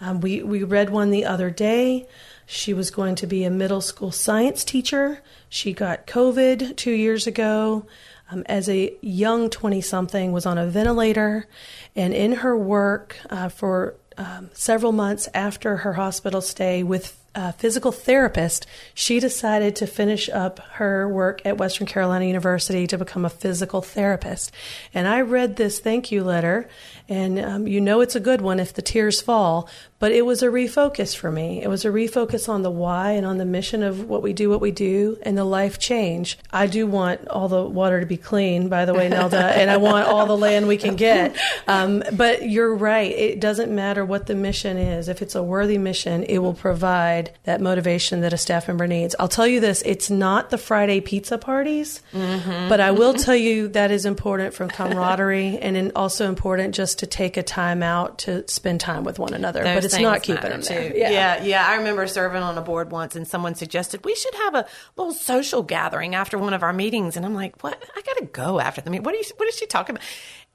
Um, 0.00 0.20
we, 0.20 0.42
we 0.42 0.62
read 0.62 0.90
one 0.90 1.10
the 1.10 1.24
other 1.24 1.50
day. 1.50 2.06
She 2.46 2.74
was 2.74 2.90
going 2.90 3.14
to 3.16 3.26
be 3.26 3.44
a 3.44 3.50
middle 3.50 3.80
school 3.80 4.10
science 4.12 4.64
teacher. 4.64 5.22
She 5.48 5.72
got 5.72 6.06
covid 6.06 6.76
two 6.76 6.92
years 6.92 7.26
ago 7.26 7.86
um, 8.30 8.42
as 8.46 8.68
a 8.68 8.94
young 9.00 9.50
20 9.50 9.80
something 9.80 10.32
was 10.32 10.46
on 10.46 10.58
a 10.58 10.66
ventilator 10.66 11.46
and 11.94 12.14
in 12.14 12.32
her 12.32 12.56
work 12.56 13.16
uh, 13.30 13.48
for 13.48 13.94
um, 14.18 14.50
several 14.52 14.92
months 14.92 15.28
after 15.34 15.78
her 15.78 15.94
hospital 15.94 16.40
stay 16.40 16.82
with 16.82 17.22
a 17.36 17.52
physical 17.52 17.92
therapist, 17.92 18.66
she 18.94 19.20
decided 19.20 19.76
to 19.76 19.86
finish 19.86 20.28
up 20.30 20.58
her 20.72 21.06
work 21.06 21.42
at 21.44 21.58
Western 21.58 21.86
Carolina 21.86 22.24
University 22.24 22.86
to 22.86 22.96
become 22.96 23.26
a 23.26 23.30
physical 23.30 23.82
therapist. 23.82 24.50
And 24.94 25.06
I 25.06 25.20
read 25.20 25.56
this 25.56 25.78
thank 25.78 26.10
you 26.10 26.24
letter, 26.24 26.66
and 27.08 27.38
um, 27.38 27.66
you 27.68 27.80
know 27.80 28.00
it's 28.00 28.16
a 28.16 28.20
good 28.20 28.40
one 28.40 28.58
if 28.58 28.72
the 28.72 28.80
tears 28.80 29.20
fall, 29.20 29.68
but 29.98 30.12
it 30.12 30.26
was 30.26 30.42
a 30.42 30.48
refocus 30.48 31.14
for 31.14 31.30
me. 31.30 31.62
It 31.62 31.68
was 31.68 31.84
a 31.84 31.88
refocus 31.88 32.48
on 32.48 32.62
the 32.62 32.70
why 32.70 33.12
and 33.12 33.26
on 33.26 33.38
the 33.38 33.44
mission 33.44 33.82
of 33.82 34.08
what 34.08 34.22
we 34.22 34.32
do, 34.32 34.48
what 34.48 34.60
we 34.60 34.70
do, 34.70 35.18
and 35.22 35.36
the 35.36 35.44
life 35.44 35.78
change. 35.78 36.38
I 36.50 36.66
do 36.66 36.86
want 36.86 37.28
all 37.28 37.48
the 37.48 37.62
water 37.62 38.00
to 38.00 38.06
be 38.06 38.16
clean, 38.16 38.68
by 38.68 38.86
the 38.86 38.94
way, 38.94 39.08
Nelda, 39.08 39.36
and 39.56 39.70
I 39.70 39.76
want 39.76 40.08
all 40.08 40.26
the 40.26 40.36
land 40.36 40.68
we 40.68 40.76
can 40.78 40.96
get. 40.96 41.36
Um, 41.68 42.02
but 42.12 42.48
you're 42.48 42.74
right. 42.74 43.10
It 43.10 43.40
doesn't 43.40 43.74
matter 43.74 44.04
what 44.04 44.26
the 44.26 44.34
mission 44.34 44.78
is. 44.78 45.08
If 45.08 45.20
it's 45.20 45.34
a 45.34 45.42
worthy 45.42 45.78
mission, 45.78 46.22
it 46.24 46.38
will 46.38 46.54
provide 46.54 47.25
that 47.44 47.60
motivation 47.60 48.20
that 48.20 48.32
a 48.32 48.38
staff 48.38 48.68
member 48.68 48.86
needs. 48.86 49.14
I'll 49.18 49.28
tell 49.28 49.46
you 49.46 49.60
this 49.60 49.82
it's 49.82 50.10
not 50.10 50.50
the 50.50 50.58
Friday 50.58 51.00
pizza 51.00 51.38
parties, 51.38 52.02
mm-hmm. 52.12 52.68
but 52.68 52.80
I 52.80 52.90
will 52.90 53.14
tell 53.14 53.36
you 53.36 53.68
that 53.68 53.90
is 53.90 54.04
important 54.04 54.54
for 54.54 54.66
camaraderie 54.66 55.58
and 55.58 55.92
also 55.94 56.28
important 56.28 56.74
just 56.74 57.00
to 57.00 57.06
take 57.06 57.36
a 57.36 57.42
time 57.42 57.82
out 57.82 58.18
to 58.18 58.46
spend 58.48 58.80
time 58.80 59.04
with 59.04 59.18
one 59.18 59.34
another. 59.34 59.62
Those 59.62 59.74
but 59.74 59.84
it's 59.84 59.98
not 59.98 60.22
keeping 60.22 60.50
them 60.50 60.60
there. 60.62 60.96
Yeah. 60.96 61.10
yeah, 61.10 61.44
yeah. 61.44 61.66
I 61.66 61.76
remember 61.76 62.06
serving 62.06 62.42
on 62.42 62.56
a 62.58 62.62
board 62.62 62.90
once, 62.90 63.16
and 63.16 63.26
someone 63.26 63.54
suggested 63.54 64.04
we 64.04 64.14
should 64.14 64.34
have 64.34 64.54
a 64.54 64.66
little 64.96 65.12
social 65.12 65.62
gathering 65.62 66.14
after 66.14 66.38
one 66.38 66.54
of 66.54 66.62
our 66.62 66.72
meetings, 66.72 67.16
and 67.16 67.24
I'm 67.24 67.34
like, 67.34 67.62
what? 67.62 67.82
I 67.96 68.02
got 68.02 68.16
to 68.18 68.24
go 68.26 68.60
after 68.60 68.80
the 68.80 68.90
meeting. 68.90 69.04
What 69.04 69.14
are 69.14 69.18
you? 69.18 69.24
What 69.36 69.48
is 69.48 69.56
she 69.56 69.66
talking 69.66 69.96
about? 69.96 70.06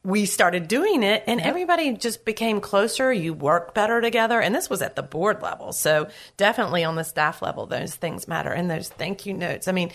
We 0.04 0.26
started 0.26 0.68
doing 0.68 1.04
it 1.04 1.24
and 1.28 1.40
everybody 1.40 1.94
just 1.94 2.26
became 2.26 2.60
closer. 2.60 3.14
You 3.14 3.34
work 3.34 3.76
better 3.76 4.02
together. 4.02 4.42
And 4.42 4.56
this 4.56 4.70
was 4.70 4.82
at 4.82 4.96
the 4.96 5.04
board 5.04 5.42
level. 5.42 5.74
So 5.74 6.08
definitely 6.38 6.84
on 6.84 6.96
the 6.96 7.04
staff 7.04 7.42
level, 7.42 7.68
those 7.68 7.96
things 7.96 8.28
matter. 8.28 8.52
And 8.52 8.70
those 8.70 8.90
thank 8.90 9.28
you 9.28 9.34
notes. 9.34 9.68
I 9.68 9.74
mean, 9.74 9.92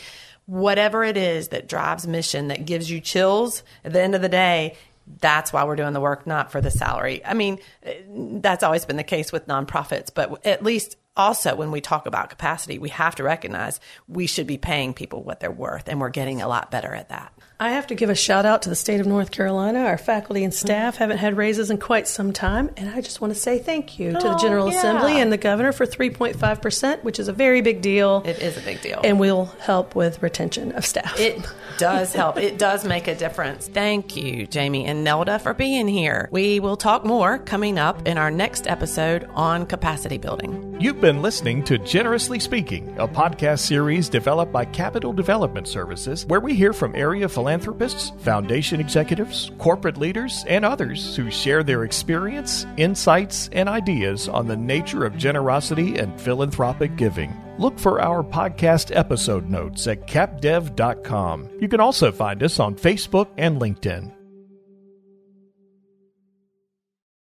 whatever 0.47 1.03
it 1.03 1.17
is 1.17 1.49
that 1.49 1.69
drives 1.69 2.07
mission, 2.07 2.49
that 2.49 2.65
gives 2.65 2.89
you 2.89 3.01
chills 3.01 3.65
at 3.85 3.93
the 3.93 4.01
end 4.01 4.15
of 4.15 4.23
the 4.23 4.29
day, 4.29 4.77
that's 5.21 5.53
why 5.53 5.65
we're 5.65 5.77
doing 5.77 5.93
the 5.93 6.01
work, 6.01 6.27
not 6.27 6.53
for 6.53 6.61
the 6.61 6.71
salary. 6.71 7.25
I 7.25 7.35
mean, 7.35 7.59
eh, 7.83 8.03
that's 8.09 8.63
always 8.63 8.85
been 8.85 8.97
the 8.97 9.05
case 9.05 9.33
with 9.33 9.47
nonprofits, 9.47 10.11
but 10.13 10.45
at 10.47 10.63
least 10.63 10.97
also 11.17 11.55
when 11.57 11.71
we 11.71 11.81
talk 11.81 12.07
about 12.07 12.29
capacity, 12.29 12.79
we 12.79 12.89
have 12.91 13.15
to 13.17 13.23
recognize 13.23 13.81
we 14.09 14.27
should 14.27 14.47
be 14.47 14.59
paying 14.59 14.95
people 14.95 15.23
what 15.23 15.41
they're 15.41 15.51
worth, 15.51 15.89
and 15.89 16.01
we're 16.01 16.11
getting 16.11 16.43
a 16.43 16.49
lot 16.49 16.71
better 16.71 16.93
at 16.93 17.09
that. 17.09 17.33
I 17.59 17.71
have 17.71 17.87
to 17.87 17.95
give 17.95 18.11
a 18.11 18.15
shout 18.15 18.45
out 18.45 18.63
to 18.63 18.69
the 18.69 18.77
state 18.77 19.01
of 19.01 19.07
North 19.07 19.31
Carolina. 19.31 19.79
Our 19.79 19.97
faculty 19.97 20.45
and 20.45 20.53
staff 20.53 20.95
mm-hmm. 20.95 21.03
haven't 21.05 21.19
had 21.19 21.39
raises 21.39 21.71
in 21.71 21.79
quite 21.79 22.07
some 22.07 22.35
time, 22.35 22.71
and 22.77 22.91
I 22.91 23.01
just 23.01 23.23
want 23.23 23.33
to 23.33 23.41
say 23.41 23.59
thank 23.59 23.99
you 23.99 24.11
oh, 24.11 24.21
to 24.21 24.29
the 24.29 24.35
oh, 24.35 24.39
General 24.39 24.71
yeah. 24.71 24.77
Assembly 24.77 25.19
and 25.19 25.33
the 25.33 25.39
governor 25.39 25.73
for 25.73 25.87
3.5%, 25.87 27.03
which 27.03 27.19
is 27.19 27.29
a 27.29 27.33
very 27.33 27.63
big 27.63 27.81
deal. 27.81 28.23
It 28.27 28.43
is 28.43 28.59
a 28.59 28.61
big 28.61 28.83
deal. 28.83 29.01
And 29.03 29.19
will 29.19 29.47
help 29.61 29.95
with 29.95 30.23
retention 30.23 30.73
of 30.73 30.85
staff. 30.85 31.19
It 31.19 31.47
does 31.79 32.13
help. 32.13 32.37
it 32.37 32.59
does 32.59 32.85
make 32.85 33.09
a 33.09 33.15
difference. 33.15 33.69
Thank 33.69 34.17
you, 34.17 34.47
Jamie 34.47 34.85
and 34.85 35.03
Nelda, 35.03 35.39
for 35.39 35.55
being 35.55 35.89
here. 35.89 36.29
We 36.31 36.61
will 36.61 36.77
talk 36.77 37.07
more 37.07 37.39
coming 37.39 37.79
up 37.79 38.07
in 38.07 38.19
our 38.19 38.31
next 38.31 38.67
episode 38.67 39.27
on 39.33 39.65
capacity 39.65 40.19
building. 40.19 40.77
You've 40.79 41.01
been 41.01 41.23
listening 41.23 41.65
to 41.65 41.79
Generously 41.79 42.39
Speaking, 42.39 42.95
a 42.99 43.09
podcast 43.09 43.61
series 43.61 44.11
developed 44.11 44.53
by 44.53 44.67
Capital 44.67 45.15
Development 45.15 45.67
Services, 45.67 46.27
where 46.27 46.41
we 46.41 46.55
hear 46.55 46.75
from 46.75 46.95
area 46.95 47.27
philanthropists 47.31 47.46
philanthropists, 47.47 48.11
foundation 48.19 48.81
executives, 48.81 49.53
corporate 49.59 49.99
leaders, 49.99 50.45
and 50.49 50.65
others 50.65 51.15
who 51.15 51.31
share 51.31 51.63
their 51.63 51.85
experience, 51.85 52.67
insights, 52.77 53.49
and 53.53 53.69
ideas 53.69 54.29
on 54.29 54.49
the 54.49 54.57
nature 54.57 55.05
of 55.05 55.17
generosity 55.17 55.97
and 55.97 56.21
philanthropic 56.21 56.97
giving. 56.97 57.33
look 57.59 57.79
for 57.79 58.03
our 58.03 58.23
podcast 58.23 58.95
episode 58.95 59.49
notes 59.49 59.87
at 59.87 60.07
capdev.com. 60.07 61.49
You 61.61 61.69
can 61.69 61.81
also 61.81 62.13
find 62.13 62.43
us 62.43 62.59
on 62.61 62.75
Facebook 62.75 63.29
and 63.39 63.59
LinkedIn. 63.61 64.16